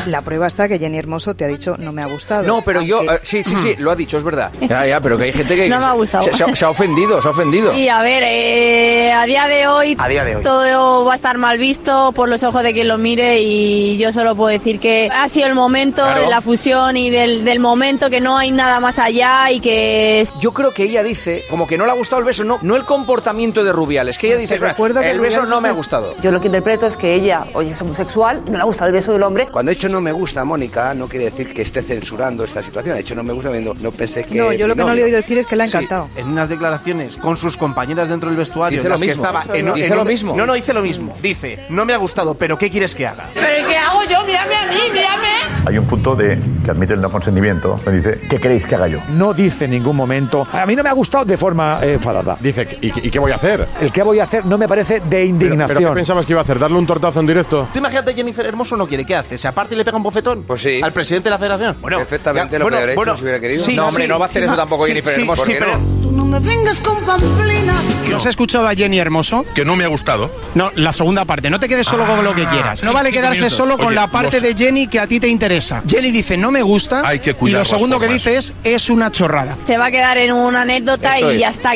La 0.07 0.23
prueba 0.23 0.47
está 0.47 0.69
que 0.69 0.79
Jenny 0.79 0.99
Hermoso 0.99 1.35
te 1.35 1.45
ha 1.45 1.49
dicho 1.49 1.77
no 1.79 1.93
me 1.93 2.03
ha 2.03 2.07
gustado. 2.07 2.43
No, 2.45 2.63
pero 2.63 2.83
yo, 2.83 3.03
eh, 3.03 3.21
sí, 3.23 3.43
sí, 3.45 3.55
sí, 3.57 3.75
lo 3.79 3.91
ha 3.91 3.97
dicho, 3.97 4.19
es 4.19 4.25
verdad. 4.25 4.51
Ya, 4.61 4.87
ya, 4.87 5.01
pero 5.01 5.17
que 5.19 5.25
hay 5.25 5.33
gente 5.33 5.57
que 5.57 5.69
No 5.69 5.79
me 5.79 5.85
ha 5.87 5.93
gustado. 5.93 6.25
Se, 6.25 6.35
se 6.35 6.45
ha- 6.45 6.55
se 6.55 6.65
ha 6.65 6.71
ofendido, 6.71 7.21
se 7.21 7.29
ha 7.29 7.31
ofendido. 7.33 7.73
Y 7.75 7.89
a 7.89 8.03
ver, 8.03 8.23
eh, 8.27 9.13
a 9.13 9.25
día 9.25 9.47
de 9.47 9.67
hoy 9.67 9.97
A 9.99 10.09
día 10.09 10.25
de 10.25 10.37
hoy. 10.37 10.43
todo 10.43 11.05
va 11.05 11.13
a 11.13 11.17
estar 11.17 11.37
mal 11.39 11.59
visto 11.59 12.13
por 12.13 12.29
los 12.29 12.43
ojos 12.43 12.63
de 12.63 12.73
quien 12.73 12.89
lo 12.89 12.99
mire 12.99 13.41
y 13.41 13.97
yo 13.99 14.13
solo 14.13 14.35
puedo 14.35 14.49
decir 14.51 14.79
que 14.81 15.09
ha 15.13 15.29
sido 15.29 15.47
el 15.47 15.55
momento 15.55 16.03
Claro. 16.03 16.23
de 16.23 16.29
la 16.29 16.41
fusión 16.41 16.97
y 16.97 17.11
del, 17.11 17.45
del 17.45 17.59
momento 17.61 18.09
que 18.11 18.21
no 18.21 18.37
hay 18.39 18.51
nada 18.53 18.81
más 18.81 18.99
allá 18.99 19.51
y 19.51 19.61
que 19.61 20.21
es- 20.21 20.33
Yo 20.41 20.53
creo 20.53 20.73
que 20.73 20.85
ella 20.85 21.03
dice, 21.03 21.45
como 21.51 21.67
que 21.67 21.77
no 21.77 21.85
le 21.87 21.93
ha 21.93 21.95
gustado 21.95 22.21
el 22.21 22.25
beso, 22.27 22.45
no, 22.45 22.59
no 22.63 22.77
el 22.77 22.85
comportamiento 22.85 23.65
de 23.65 23.73
Rubiales, 23.73 24.19
que 24.19 24.29
ella 24.29 24.37
dice, 24.37 24.59
que 24.59 24.65
el 24.65 25.21
beso 25.21 25.41
Rubiales 25.41 25.49
no 25.49 25.61
me 25.61 25.69
ha 25.69 25.73
gustado. 25.73 26.15
Yo 26.23 26.31
lo 26.31 26.41
que 26.41 26.47
interpreto 26.47 26.87
es 26.87 26.97
que 26.97 27.15
ella 27.15 27.45
hoy 27.55 27.71
es 27.71 27.81
homosexual 27.83 28.43
y 28.47 28.51
no 28.51 28.59
le 28.59 28.65
gusta 28.65 28.87
el 28.87 28.93
beso 28.93 29.13
del 29.13 29.23
hombre. 29.23 29.49
Cuando 29.49 29.71
he 29.73 29.75
dicho 29.75 29.89
no 29.91 30.01
me 30.01 30.13
gusta, 30.13 30.45
Mónica, 30.45 30.95
no 30.95 31.07
quiere 31.09 31.27
decir 31.27 31.53
que 31.53 31.63
esté 31.63 31.83
censurando 31.83 32.45
esta 32.45 32.63
situación. 32.63 32.95
Ha 32.95 32.99
dicho 32.99 33.15
no 33.15 33.23
me 33.23 33.33
gusta 33.33 33.51
viendo, 33.51 33.75
no 33.75 33.91
pensé 33.93 34.25
que. 34.25 34.35
No, 34.37 34.53
yo 34.53 34.67
lo 34.69 34.75
que 34.77 34.83
no 34.85 34.95
le 34.95 35.01
he 35.03 35.05
oído 35.05 35.17
decir 35.17 35.39
es 35.39 35.47
que 35.47 35.57
le 35.57 35.65
ha 35.65 35.67
encantado. 35.67 36.09
En 36.17 36.29
unas 36.29 36.49
declaraciones 36.49 37.17
con 37.17 37.37
sus 37.37 37.57
compañeras 37.57 38.09
dentro 38.09 38.29
del 38.31 38.39
vestuario. 38.39 38.79
Dice 38.79 38.87
en 38.87 38.89
lo 38.91 38.95
las 38.95 39.01
que 39.01 39.07
mismo. 39.09 39.27
estaba 39.27 39.59
en- 39.59 39.69
en 39.85 39.95
lo 39.97 40.05
mismo. 40.05 40.37
No, 40.37 40.47
no, 40.47 40.55
dice 40.55 40.73
lo 40.73 40.83
mismo. 40.83 41.15
Dice, 41.23 41.67
no 41.69 41.85
me 41.85 41.93
ha 41.93 41.97
gustado, 41.99 42.35
pero 42.35 42.57
¿qué 42.57 42.71
quieres 42.71 42.95
que 42.95 43.07
haga? 43.07 43.25
¿Pero 43.35 43.69
qué 43.69 43.77
hago 43.77 44.03
yo? 44.05 44.25
Mírame 44.25 44.55
a 44.55 44.67
mí, 44.67 44.81
mírame. 44.93 45.20
Hay 45.67 45.79
un 45.79 45.87
punto 45.87 46.17
de 46.17 46.39
que 46.65 46.71
admite 46.71 46.95
el 46.95 47.01
no 47.01 47.11
consentimiento. 47.11 47.79
Me 47.87 47.93
dice, 47.93 48.19
¿qué 48.29 48.39
queréis 48.39 48.67
que 48.67 48.75
haga 48.75 48.89
yo? 48.89 48.99
No 49.11 49.33
dice 49.35 49.67
en 49.67 49.73
ningún 49.73 49.95
momento. 49.95 50.47
A 50.53 50.67
mí 50.67 50.75
no 50.75 50.83
me 50.83 50.89
ha 50.89 50.93
gustado 50.93 51.25
de 51.25 51.37
forma 51.37 51.79
eh, 51.83 51.93
enfadada. 51.95 52.37
Dice, 52.41 52.67
¿y, 52.81 52.87
y 53.07 53.11
qué 53.11 53.19
voy 53.19 53.31
a 53.31 53.37
hacer? 53.37 53.67
El 53.81 53.93
que 53.93 54.03
voy 54.03 54.19
a 54.21 54.25
hacer 54.25 54.47
no 54.47 54.59
me 54.59 54.67
parece 54.67 54.95
de 54.95 55.01
¿Pero, 55.09 55.25
indignación. 55.25 55.79
pero 55.79 55.91
qué 55.91 55.95
pensabas 55.97 56.27
que 56.27 56.33
iba 56.33 56.41
a 56.41 56.45
hacer? 56.45 56.59
¿Darle 56.59 56.77
un 56.79 56.87
tortazo 56.87 57.21
en 57.21 57.27
directo? 57.27 57.69
Tú 57.73 57.79
imagínate 57.79 58.15
Jennifer 58.15 58.47
Hermoso 58.47 58.77
no 58.77 58.87
quiere, 58.87 59.05
¿qué 59.05 59.15
hace? 59.15 59.37
¿Se 59.39 59.47
aparte 59.47 59.75
y 59.75 59.79
le 59.79 59.85
pega 59.85 59.97
un 59.97 60.03
bofetón? 60.03 60.43
Pues 60.45 60.63
sí. 60.63 60.81
¿Al 60.83 60.93
presidente 60.93 61.29
de 61.29 61.31
la 61.31 61.39
federación? 61.39 61.77
Bueno, 61.81 61.99
Perfectamente 61.99 62.53
ya, 62.53 62.59
lo 62.59 62.65
bueno, 62.65 62.79
que 62.79 62.83
hubiera 62.85 62.93
hecho 62.93 62.97
bueno, 63.01 63.17
si 63.17 63.23
hubiera 63.23 63.41
querido. 63.41 63.65
sí, 63.65 63.77
No, 63.77 63.87
hombre, 63.87 64.05
sí, 64.05 64.09
no 64.11 64.19
va 64.19 64.25
a 64.27 64.29
hacer 64.29 64.43
sí, 64.43 64.47
eso 64.49 64.57
tampoco 64.57 64.85
sí, 64.87 64.91
Jennifer 64.91 65.15
sí, 65.15 65.21
Hermoso, 65.21 65.45
sí, 65.45 65.53
¿por 65.53 65.59
qué 65.59 65.65
pero- 65.67 65.79
no? 65.79 66.00
Me 66.31 66.39
vengas 66.39 66.81
con 66.81 66.97
pamplinas. 67.05 67.77
¿No 68.09 68.17
has 68.19 68.27
escuchado 68.27 68.69
a 68.69 68.75
Jenny 68.75 68.99
Hermoso? 68.99 69.45
Que 69.53 69.65
no 69.65 69.75
me 69.75 69.85
ha 69.85 69.89
gustado. 69.89 70.31
No, 70.55 70.71
la 70.77 70.93
segunda 70.93 71.25
parte. 71.25 71.51
No 71.51 71.59
te 71.59 71.69
quedes 71.69 71.87
solo 71.89 72.07
con 72.07 72.23
lo 72.25 72.35
que 72.35 72.45
Ah, 72.47 72.51
quieras. 72.51 72.83
No 72.85 72.93
vale 72.93 73.11
quedarse 73.13 73.39
minutos. 73.41 73.57
solo 73.57 73.77
con 73.77 73.87
Oye, 73.89 73.97
la 73.97 74.07
parte 74.07 74.41
de 74.41 74.55
Jenny 74.55 74.87
que 74.87 75.01
a 75.01 75.07
ti 75.09 75.19
te 75.19 75.27
interesa. 75.29 75.83
Jenny 75.89 76.11
dice 76.13 76.37
no 76.37 76.51
me 76.53 76.63
gusta. 76.63 77.03
Hay 77.05 77.19
que 77.19 77.31
y 77.31 77.35
cuidar 77.35 77.55
lo 77.59 77.61
las 77.61 77.69
segundo 77.69 77.99
que 77.99 78.07
dice 78.09 78.37
es 78.37 78.55
es 78.63 78.91
una 78.91 79.11
chorrada. 79.11 79.57
Se 79.65 79.77
va 79.77 79.87
a 79.87 79.91
quedar 79.91 80.19
en 80.19 80.33
una 80.33 80.63
anécdota 80.63 81.19
y 81.19 81.39
ya 81.41 81.49
está. 81.51 81.73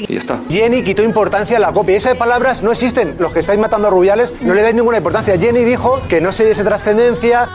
Jenny 0.48 0.82
quitó 0.84 1.02
importancia 1.02 1.56
a 1.56 1.60
la 1.60 1.72
copia. 1.72 1.96
Esas 1.96 2.16
palabras 2.16 2.62
no 2.62 2.70
existen. 2.70 3.16
Los 3.18 3.32
que 3.32 3.40
estáis 3.40 3.58
matando 3.58 3.88
a 3.88 3.90
Rubiales 3.90 4.32
no 4.40 4.54
le 4.54 4.62
dais 4.62 4.74
ninguna 4.74 4.98
importancia. 4.98 5.36
Jenny 5.38 5.64
dijo 5.64 6.00
que 6.08 6.20
no 6.20 6.30
se 6.30 6.46
diese 6.46 6.62
trascendencia 6.62 7.48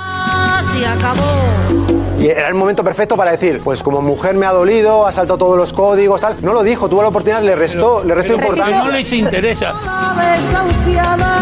Se 0.77 0.85
acabó. 0.85 1.78
Y 2.19 2.27
era 2.27 2.49
el 2.49 2.53
momento 2.53 2.83
perfecto 2.83 3.15
para 3.15 3.31
decir, 3.31 3.61
pues 3.63 3.81
como 3.81 4.01
mujer 4.01 4.35
me 4.35 4.45
ha 4.45 4.51
dolido, 4.51 5.07
ha 5.07 5.11
saltado 5.11 5.37
todos 5.37 5.57
los 5.57 5.71
códigos, 5.71 6.19
tal. 6.19 6.35
No 6.41 6.53
lo 6.53 6.63
dijo, 6.63 6.89
tuvo 6.89 7.01
la 7.01 7.07
oportunidad, 7.07 7.41
le 7.41 7.55
restó, 7.55 8.03
le 8.03 8.13
restó 8.13 8.33
importancia. 8.33 9.15
interesa. 9.15 9.73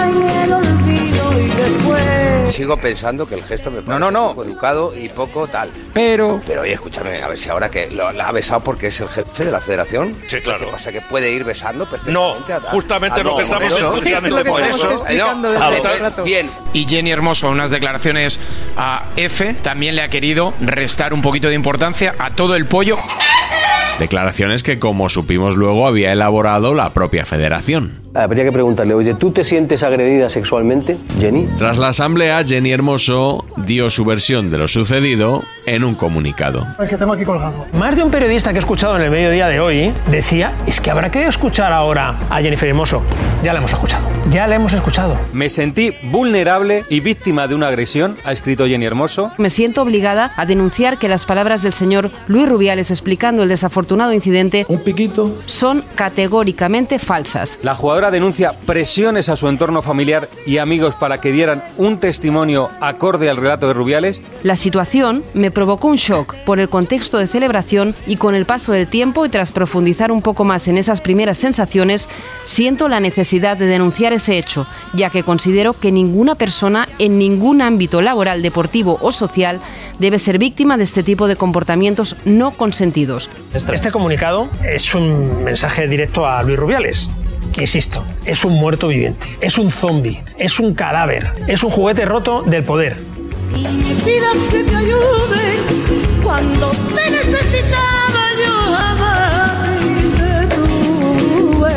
en 0.05 0.29
el 0.43 0.53
olvido 0.53 1.16
y 1.33 1.47
después. 1.47 2.53
Sigo 2.55 2.77
pensando 2.77 3.27
que 3.27 3.35
el 3.35 3.43
gesto 3.43 3.69
me 3.69 3.81
parece 3.81 4.11
poco 4.13 4.43
educado 4.43 4.93
y 4.95 5.09
poco 5.09 5.47
tal. 5.47 5.69
Pero... 5.93 6.39
Pero 6.47 6.61
oye, 6.61 6.73
escúchame, 6.73 7.21
a 7.21 7.27
ver 7.27 7.37
si 7.37 7.49
ahora 7.49 7.69
que 7.69 7.89
lo, 7.91 8.11
la 8.11 8.29
ha 8.29 8.31
besado 8.31 8.61
porque 8.61 8.87
es 8.87 8.99
el 9.01 9.07
jefe 9.09 9.45
de 9.45 9.51
la 9.51 9.59
federación. 9.59 10.15
Sí, 10.27 10.37
claro. 10.41 10.65
¿Qué 10.65 10.71
pasa? 10.71 10.91
¿Que 10.91 11.01
puede 11.01 11.31
ir 11.31 11.43
besando 11.43 11.85
No, 11.85 11.89
perfectamente? 11.91 12.53
a- 12.53 12.59
justamente 12.71 13.19
a- 13.19 13.23
lo 13.23 13.37
que 13.37 13.43
estamos 13.43 13.73
eso. 13.73 13.91
explicando. 13.93 14.43
Por 14.45 14.61
eso. 14.61 15.03
No, 16.17 16.23
Bien, 16.23 16.49
Y 16.73 16.87
Jenny 16.87 17.11
Hermoso, 17.11 17.49
unas 17.49 17.69
declaraciones 17.71 18.39
a 18.77 19.03
F, 19.17 19.53
también 19.55 19.95
le 19.95 20.01
ha 20.01 20.09
querido 20.09 20.53
restar 20.61 21.13
un 21.13 21.21
poquito 21.21 21.49
de 21.49 21.55
importancia 21.55 22.15
a 22.17 22.31
todo 22.31 22.55
el 22.55 22.65
pollo. 22.65 22.97
Declaraciones 23.99 24.61
que, 24.63 24.77
como 24.79 25.09
supimos 25.09 25.55
luego, 25.55 25.87
había 25.87 26.11
elaborado 26.11 26.73
la 26.75 26.91
propia 26.91 27.25
federación. 27.25 27.99
Habría 28.17 28.43
que 28.43 28.51
preguntarle, 28.51 28.95
oye, 28.95 29.13
¿tú 29.13 29.30
te 29.30 29.43
sientes 29.43 29.84
agredida 29.84 30.27
sexualmente, 30.32 30.97
Jenny? 31.19 31.47
Tras 31.60 31.77
la 31.77 31.89
asamblea, 31.89 32.43
Jenny 32.43 32.71
Hermoso 32.71 33.45
dio 33.58 33.91
su 33.91 34.06
versión 34.06 34.49
de 34.49 34.58
lo 34.58 34.67
sucedido 34.67 35.43
en 35.67 35.84
un 35.84 35.93
comunicado. 35.93 36.65
Es 36.82 36.89
que 36.89 36.97
tengo 36.97 37.13
aquí 37.13 37.25
colgado. 37.25 37.65
Más 37.73 37.95
de 37.95 38.03
un 38.03 38.10
periodista 38.10 38.51
que 38.51 38.56
he 38.56 38.60
escuchado 38.60 38.95
en 38.95 39.03
el 39.03 39.12
mediodía 39.12 39.47
de 39.47 39.60
hoy 39.60 39.93
decía, 40.10 40.53
es 40.65 40.82
que 40.82 40.89
habrá 40.89 41.12
que 41.12 41.27
escuchar 41.27 41.71
ahora 41.71 42.15
a 42.32 42.41
Jennifer 42.41 42.67
Hermoso. 42.67 43.03
Ya 43.43 43.53
la 43.53 43.60
hemos 43.60 43.71
escuchado. 43.71 44.03
Ya 44.32 44.47
la 44.47 44.56
hemos 44.56 44.73
escuchado. 44.73 45.15
Me 45.32 45.49
sentí 45.49 45.91
vulnerable 46.12 46.86
y 46.89 47.01
víctima 47.01 47.47
de 47.47 47.53
una 47.53 47.67
agresión, 47.67 48.17
ha 48.25 48.32
escrito 48.32 48.65
Jenny 48.65 48.86
Hermoso. 48.88 49.32
Me 49.38 49.51
siento 49.51 49.84
obligada 49.84 50.32
a 50.38 50.45
denunciar 50.47 50.97
que 50.97 51.08
las 51.08 51.25
palabras 51.25 51.62
del 51.62 51.73
señor 51.73 52.10
Luis 52.27 52.49
Rubiales 52.49 52.89
explicando 52.89 53.43
el 53.43 53.49
desafortunado 53.49 54.12
incidente 54.12 54.65
Un 54.69 54.80
piquito. 54.80 55.36
son 55.45 55.84
categóricamente 55.95 56.97
falsas. 56.97 57.60
La 57.62 57.75
jugadora 57.75 58.07
denuncia 58.12 58.54
presiones 58.65 59.30
a 59.30 59.36
su 59.36 59.48
entorno 59.48 59.82
familiar 59.82 60.28
y 60.46 60.58
amigos 60.58 60.96
para 60.96 61.20
que 61.20 61.32
dieran 61.32 61.63
un 61.78 62.00
testimonio 62.00 62.70
acorde 62.82 63.30
al 63.30 63.38
relato 63.38 63.67
de 63.67 63.74
Rubiales. 63.74 64.22
La 64.43 64.56
situación 64.56 65.24
me 65.34 65.52
provocó 65.52 65.88
un 65.88 65.96
shock 65.96 66.36
por 66.46 66.60
el 66.60 66.70
contexto 66.70 67.17
de 67.17 67.28
celebración 67.28 67.96
y 68.06 68.17
con 68.17 68.36
el 68.36 68.46
paso 68.46 68.72
del 68.72 68.88
tiempo 68.88 69.26
y 69.26 69.30
tras 69.30 69.52
profundizar 69.52 70.12
un 70.12 70.22
poco 70.22 70.43
más 70.43 70.67
en 70.67 70.78
esas 70.78 71.02
primeras 71.02 71.38
sensaciones, 71.38 72.10
siento 72.46 72.88
la 72.88 73.00
necesidad 73.00 73.58
de 73.58 73.65
denunciar 73.65 74.13
ese 74.13 74.38
hecho, 74.38 74.65
ya 74.93 75.10
que 75.10 75.24
considero 75.24 75.74
que 75.74 75.91
ninguna 75.91 76.36
persona 76.36 76.88
en 77.00 77.17
ningún 77.17 77.62
ámbito 77.62 78.02
laboral, 78.02 78.41
deportivo 78.41 78.98
o 79.02 79.12
social 79.12 79.60
debe 80.00 80.20
ser 80.20 80.38
víctima 80.38 80.78
de 80.78 80.84
este 80.84 81.04
tipo 81.04 81.28
de 81.28 81.36
comportamientos 81.36 82.15
no 82.26 82.52
consentidos. 82.52 83.30
Este 83.54 83.91
comunicado 83.91 84.48
es 84.63 84.93
un 84.93 85.43
mensaje 85.43 85.88
directo 85.88 86.26
a 86.26 86.43
Luis 86.43 86.58
Rubiales. 86.58 87.10
Que 87.53 87.62
insisto, 87.62 88.03
es 88.25 88.43
un 88.45 88.53
muerto 88.53 88.89
viviente, 88.89 89.25
es 89.41 89.57
un 89.57 89.71
zombie, 89.71 90.21
es 90.38 90.60
un 90.60 90.73
cadáver, 90.73 91.31
es 91.47 91.63
un 91.63 91.71
juguete 91.71 92.05
roto 92.05 92.43
del 92.43 92.63
poder. 92.63 92.97
Y 93.55 93.63
pidas 94.03 94.38
que 94.51 94.63
te 94.63 94.75
ayude 94.75 95.57
cuando 96.23 96.69
te 96.69 97.10
necesitaba 97.10 98.31
yo 98.38 98.75
jamás 98.75 99.79
te 100.17 100.47
tuve. 100.55 101.75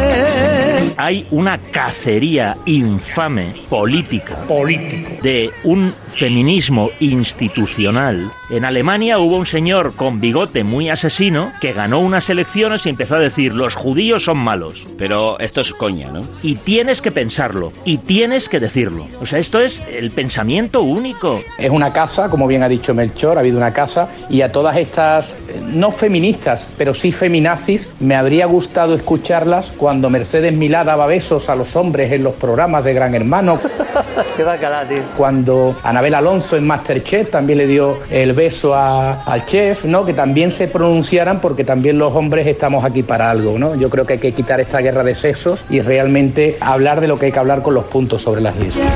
Hay 0.97 1.27
una 1.31 1.59
cacería 1.59 2.57
infame 2.67 3.53
política, 3.71 4.37
político, 4.47 5.23
de 5.23 5.51
un 5.65 5.95
feminismo 6.15 6.91
institucional. 7.01 8.31
En 8.51 8.65
Alemania 8.65 9.21
hubo 9.21 9.37
un 9.37 9.47
señor 9.47 9.95
con 9.95 10.21
bigote 10.21 10.65
muy 10.65 10.89
asesino 10.89 11.53
que 11.61 11.73
ganó 11.73 12.01
unas 12.01 12.29
elecciones 12.31 12.85
y 12.85 12.89
empezó 12.89 13.15
a 13.15 13.21
decir 13.21 13.55
los 13.55 13.77
judíos 13.77 14.25
son 14.25 14.39
malos. 14.39 14.85
Pero 14.99 15.39
esto 15.39 15.61
es 15.61 15.73
coña, 15.73 16.11
¿no? 16.11 16.27
Y 16.43 16.57
tienes 16.57 17.01
que 17.01 17.13
pensarlo 17.13 17.73
y 17.85 17.99
tienes 17.99 18.49
que 18.49 18.59
decirlo. 18.59 19.07
O 19.21 19.27
sea, 19.27 19.39
esto 19.39 19.61
es 19.61 19.81
el 19.89 20.11
pensamiento 20.11 20.83
único. 20.83 21.41
Es 21.59 21.71
una 21.71 21.93
casa, 21.93 22.29
como 22.29 22.49
bien 22.49 22.65
ha 22.65 22.69
dicho 22.69 22.93
Melchor, 22.93 23.37
ha 23.37 23.41
habido 23.41 23.57
una 23.57 23.73
casa, 23.73 24.09
y 24.29 24.41
a 24.41 24.51
todas 24.51 24.77
estas, 24.77 25.37
no 25.67 25.93
feministas, 25.93 26.67
pero 26.77 26.93
sí 26.93 27.13
feminazis, 27.13 27.89
me 28.01 28.17
habría 28.17 28.47
gustado 28.47 28.97
escucharlas 28.97 29.71
cuando 29.77 30.11
Mercedes 30.11 30.53
Milá 30.55 30.83
daba 30.83 31.07
besos 31.07 31.49
a 31.49 31.55
los 31.55 31.77
hombres 31.77 32.11
en 32.11 32.25
los 32.25 32.35
programas 32.35 32.83
de 32.83 32.95
Gran 32.95 33.15
Hermano. 33.15 33.61
Qué 34.37 34.43
bacala, 34.43 34.85
tío. 34.89 35.03
Cuando 35.17 35.77
Anabel 35.85 36.15
Alonso 36.15 36.57
en 36.57 36.67
Masterchef 36.67 37.31
también 37.31 37.59
le 37.59 37.69
dio 37.69 38.01
el 38.11 38.33
beso 38.41 38.75
a- 38.75 39.23
al 39.25 39.45
chef, 39.45 39.85
¿no? 39.85 40.07
Que 40.07 40.15
también 40.15 40.51
se 40.51 40.67
pronunciaran 40.67 41.41
porque 41.43 41.63
también 41.63 41.99
los 41.99 42.15
hombres 42.15 42.47
estamos 42.47 42.85
aquí 42.87 43.03
para 43.03 43.31
algo, 43.31 43.59
¿no? 43.59 43.75
Yo 43.75 43.91
creo 43.91 44.07
que 44.07 44.15
hay 44.15 44.19
que 44.19 44.33
quitar 44.33 44.61
esta 44.61 44.79
guerra 44.79 45.03
de 45.05 45.15
sexos 45.15 45.61
y 45.69 45.83
realmente 45.83 46.57
hablar 46.61 47.03
de 47.03 47.09
lo 47.09 47.19
que 47.19 47.27
hay 47.27 47.33
que 47.33 47.39
hablar 47.39 47.61
con 47.63 47.75
los 47.75 47.85
puntos 47.85 48.23
sobre 48.23 48.41
las 48.41 48.57
islas. 48.57 48.89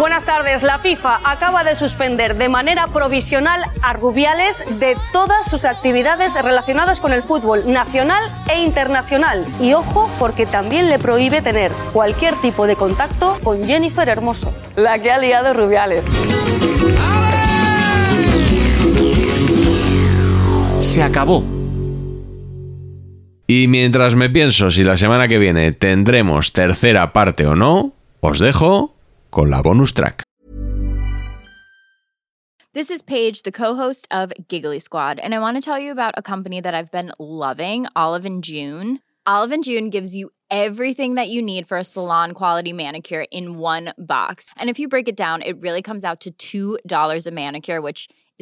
Buenas 0.00 0.24
tardes. 0.24 0.64
La 0.64 0.78
FIFA 0.78 1.20
acaba 1.24 1.62
de 1.62 1.76
suspender 1.76 2.34
de 2.36 2.48
manera 2.48 2.88
provisional 2.88 3.62
a 3.82 3.92
Rubiales 3.92 4.64
de 4.80 4.96
todas 5.12 5.46
sus 5.48 5.64
actividades 5.64 6.34
relacionadas 6.42 6.98
con 6.98 7.12
el 7.12 7.22
fútbol 7.22 7.70
nacional 7.70 8.24
e 8.52 8.58
internacional. 8.62 9.44
Y 9.60 9.74
ojo, 9.74 10.10
porque 10.18 10.44
también 10.44 10.88
le 10.88 10.98
prohíbe 10.98 11.40
tener 11.40 11.70
cualquier 11.92 12.34
tipo 12.36 12.66
de 12.66 12.74
contacto 12.74 13.38
con 13.44 13.62
Jennifer 13.64 14.08
Hermoso. 14.08 14.52
La 14.74 14.98
que 14.98 15.12
ha 15.12 15.18
liado 15.18 15.52
Rubiales. 15.54 16.02
Se 20.82 21.00
acabó. 21.00 21.44
Y 23.46 23.68
mientras 23.68 24.16
me 24.16 24.28
pienso 24.28 24.68
si 24.72 24.82
la 24.82 24.96
semana 24.96 25.28
que 25.28 25.38
viene 25.38 25.70
tendremos 25.70 26.52
tercera 26.52 27.12
parte 27.12 27.46
o 27.46 27.54
no, 27.54 27.92
os 28.18 28.40
dejo 28.40 28.96
con 29.30 29.48
la 29.48 29.62
bonus 29.62 29.94
track. 29.94 30.24
This 32.74 32.90
is 32.90 33.00
Paige, 33.00 33.44
the 33.44 33.52
co-host 33.52 34.08
of 34.10 34.32
Giggly 34.48 34.80
Squad, 34.80 35.20
and 35.20 35.32
I 35.32 35.38
want 35.38 35.56
to 35.56 35.60
tell 35.60 35.78
you 35.78 35.92
about 35.92 36.14
a 36.16 36.22
company 36.22 36.60
that 36.60 36.74
I've 36.74 36.90
been 36.90 37.12
loving, 37.20 37.86
Olive 37.94 38.26
and 38.26 38.42
June. 38.42 38.98
Olive 39.24 39.52
and 39.52 39.62
June 39.62 39.88
gives 39.88 40.16
you 40.16 40.30
everything 40.50 41.14
that 41.14 41.28
you 41.28 41.42
need 41.42 41.68
for 41.68 41.78
a 41.78 41.84
salon 41.84 42.32
quality 42.32 42.72
manicure 42.72 43.24
in 43.30 43.56
one 43.58 43.94
box. 43.96 44.50
And 44.56 44.68
if 44.68 44.80
you 44.80 44.88
break 44.88 45.06
it 45.06 45.16
down, 45.16 45.42
it 45.42 45.60
really 45.60 45.80
comes 45.80 46.02
out 46.02 46.26
to 46.38 46.78
$2 46.80 47.26
a 47.26 47.30
manicure, 47.30 47.80
which 47.80 48.08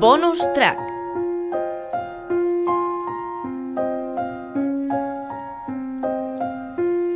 Bonus 0.00 0.38
track. 0.54 0.78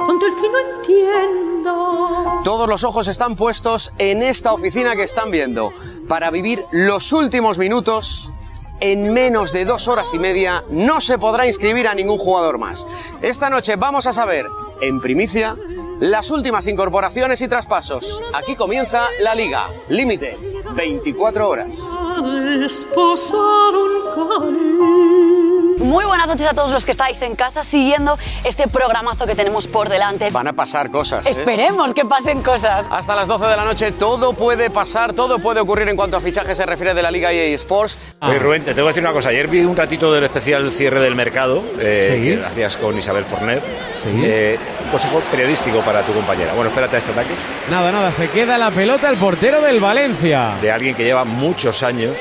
Cuando 0.05 0.27
el 0.27 0.35
que 0.35 0.49
no 0.51 0.59
entienda. 0.59 2.43
Todos 2.45 2.69
los 2.69 2.85
ojos 2.85 3.09
están 3.09 3.37
puestos 3.37 3.91
en 3.97 4.23
esta 4.23 4.53
oficina 4.53 4.97
que 4.97 5.05
están 5.05 5.31
viendo 5.31 5.73
para 6.09 6.31
vivir 6.31 6.67
los 6.73 7.13
últimos 7.13 7.57
minutos. 7.57 8.31
En 8.81 9.15
menos 9.15 9.53
de 9.53 9.65
dos 9.65 9.89
horas 9.89 10.13
y 10.13 10.19
media 10.19 10.65
no 10.69 11.01
se 11.01 11.17
podrá 11.17 11.47
inscribir 11.47 11.89
a 11.89 11.95
ningún 11.95 12.19
jugador 12.19 12.59
más. 12.59 12.87
Esta 13.23 13.49
noche 13.49 13.77
vamos 13.77 14.07
a 14.07 14.13
saber, 14.13 14.47
en 14.81 15.01
primicia, 15.01 15.57
las 16.01 16.31
últimas 16.31 16.67
incorporaciones 16.67 17.41
y 17.43 17.49
traspasos. 17.49 18.21
Aquí 18.33 18.57
comienza 18.57 19.07
la 19.21 19.35
liga. 19.35 19.71
Límite, 19.89 20.37
24 20.75 21.49
horas. 21.49 21.81
Muy 25.85 26.07
buenas 26.07 26.27
noches 26.27 26.47
a 26.49 26.55
todos 26.55 26.71
los 26.71 26.87
que 26.87 26.93
estáis 26.93 27.21
en 27.21 27.37
casa 27.37 27.63
siguiendo 27.63 28.17
este 28.43 28.69
programazo 28.69 29.27
que 29.27 29.35
tenemos 29.35 29.67
por 29.67 29.91
delante. 29.91 30.31
Van 30.31 30.49
a 30.49 30.55
pasar 30.55 30.91
cosas. 30.91 31.27
¿eh? 31.27 31.31
Esperemos 31.31 31.93
que 31.93 32.07
pasen 32.07 32.43
cosas. 32.43 32.87
Hasta 32.91 33.15
las 33.15 33.29
12 33.29 33.45
de 33.47 33.57
la 33.57 33.65
noche 33.67 33.93
todo 33.93 34.33
puede 34.33 34.71
pasar, 34.71 35.13
todo 35.13 35.41
puede 35.41 35.61
ocurrir 35.61 35.87
en 35.91 35.97
cuanto 35.97 36.17
a 36.17 36.21
fichajes 36.21 36.57
se 36.57 36.65
refiere 36.65 36.95
de 36.95 37.03
la 37.03 37.11
Liga 37.11 37.31
EA 37.33 37.55
Sports. 37.57 37.99
Oye, 38.23 38.39
Rubén, 38.39 38.65
te 38.65 38.73
tengo 38.73 38.87
que 38.89 38.93
decir 38.95 39.03
una 39.03 39.13
cosa. 39.13 39.29
Ayer 39.29 39.47
vi 39.47 39.61
un 39.61 39.77
ratito 39.77 40.11
del 40.11 40.25
especial 40.25 40.73
cierre 40.73 41.01
del 41.01 41.15
mercado 41.15 41.63
eh, 41.79 42.19
Sí. 42.19 42.35
que 42.41 42.47
hacías 42.47 42.77
con 42.79 42.97
Isabel 42.97 43.27
Forner. 43.27 43.61
Sí. 44.03 44.09
Eh, 44.25 44.59
un 44.87 44.91
consejo 44.91 45.21
periodístico 45.31 45.81
para 45.83 46.01
tu 46.01 46.15
compañera. 46.15 46.55
Bueno, 46.55 46.71
espérate 46.71 46.97
a 46.97 46.99
este 47.01 47.13
ataque. 47.13 47.35
Nada, 47.71 47.93
nada, 47.93 48.11
se 48.11 48.31
queda 48.31 48.57
la 48.57 48.71
pelota 48.71 49.11
el 49.11 49.19
portero 49.19 49.61
del 49.61 49.81
Valencia. 49.81 50.55
De 50.63 50.73
alguien 50.73 50.95
que 50.95 51.05
lleva 51.05 51.25
muchos 51.25 51.83
años, 51.83 52.19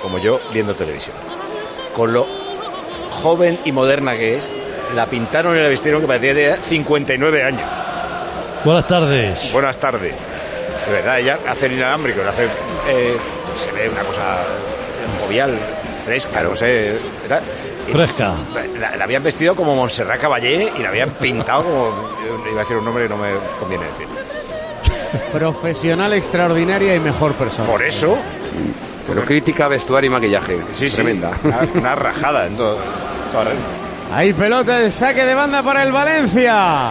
como 0.00 0.16
yo, 0.16 0.40
viendo 0.54 0.74
televisión. 0.74 1.16
Con 1.94 2.14
lo 2.14 2.43
joven 3.14 3.58
y 3.64 3.72
moderna 3.72 4.14
que 4.16 4.38
es, 4.38 4.50
la 4.94 5.06
pintaron 5.06 5.56
y 5.56 5.62
la 5.62 5.68
vistieron 5.68 6.00
que 6.00 6.06
parecía 6.06 6.34
de 6.34 6.56
59 6.60 7.42
años. 7.42 7.68
Buenas 8.64 8.86
tardes. 8.86 9.52
Buenas 9.52 9.78
tardes. 9.78 10.14
De 10.86 10.92
verdad, 10.92 11.18
ella 11.18 11.38
hace 11.48 11.66
el 11.66 11.72
inalámbrico, 11.74 12.22
le 12.22 12.28
hace, 12.28 12.44
eh, 12.88 13.16
se 13.62 13.72
ve 13.72 13.88
una 13.88 14.02
cosa 14.02 14.38
jovial, 15.22 15.58
fresca, 16.04 16.42
no 16.42 16.54
sé. 16.54 16.98
Fresca. 17.90 18.34
La, 18.78 18.96
la 18.96 19.04
habían 19.04 19.22
vestido 19.22 19.54
como 19.54 19.74
Montserrat 19.74 20.20
Caballé 20.20 20.72
y 20.76 20.82
la 20.82 20.88
habían 20.90 21.10
pintado 21.10 21.62
como. 21.64 22.14
Iba 22.50 22.60
a 22.60 22.64
decir 22.64 22.76
un 22.76 22.84
nombre 22.84 23.04
que 23.04 23.08
no 23.10 23.16
me 23.16 23.30
conviene 23.58 23.84
decir. 23.86 24.06
Profesional 25.32 26.12
extraordinaria 26.12 26.94
y 26.94 27.00
mejor 27.00 27.34
persona. 27.34 27.68
Por 27.68 27.82
eso. 27.82 28.16
Pero 29.06 29.24
crítica, 29.24 29.68
vestuario 29.68 30.10
y 30.10 30.12
maquillaje. 30.12 30.60
Sí, 30.72 30.88
sí. 30.88 30.96
Tremenda. 30.96 31.30
Una, 31.44 31.60
una 31.74 31.94
rajada 31.94 32.46
en 32.46 32.56
todo. 32.56 32.78
regla. 33.32 33.60
Hay 34.12 34.32
pelota 34.32 34.80
el 34.80 34.92
saque 34.92 35.24
de 35.24 35.34
banda 35.34 35.62
para 35.62 35.82
el 35.82 35.92
Valencia. 35.92 36.90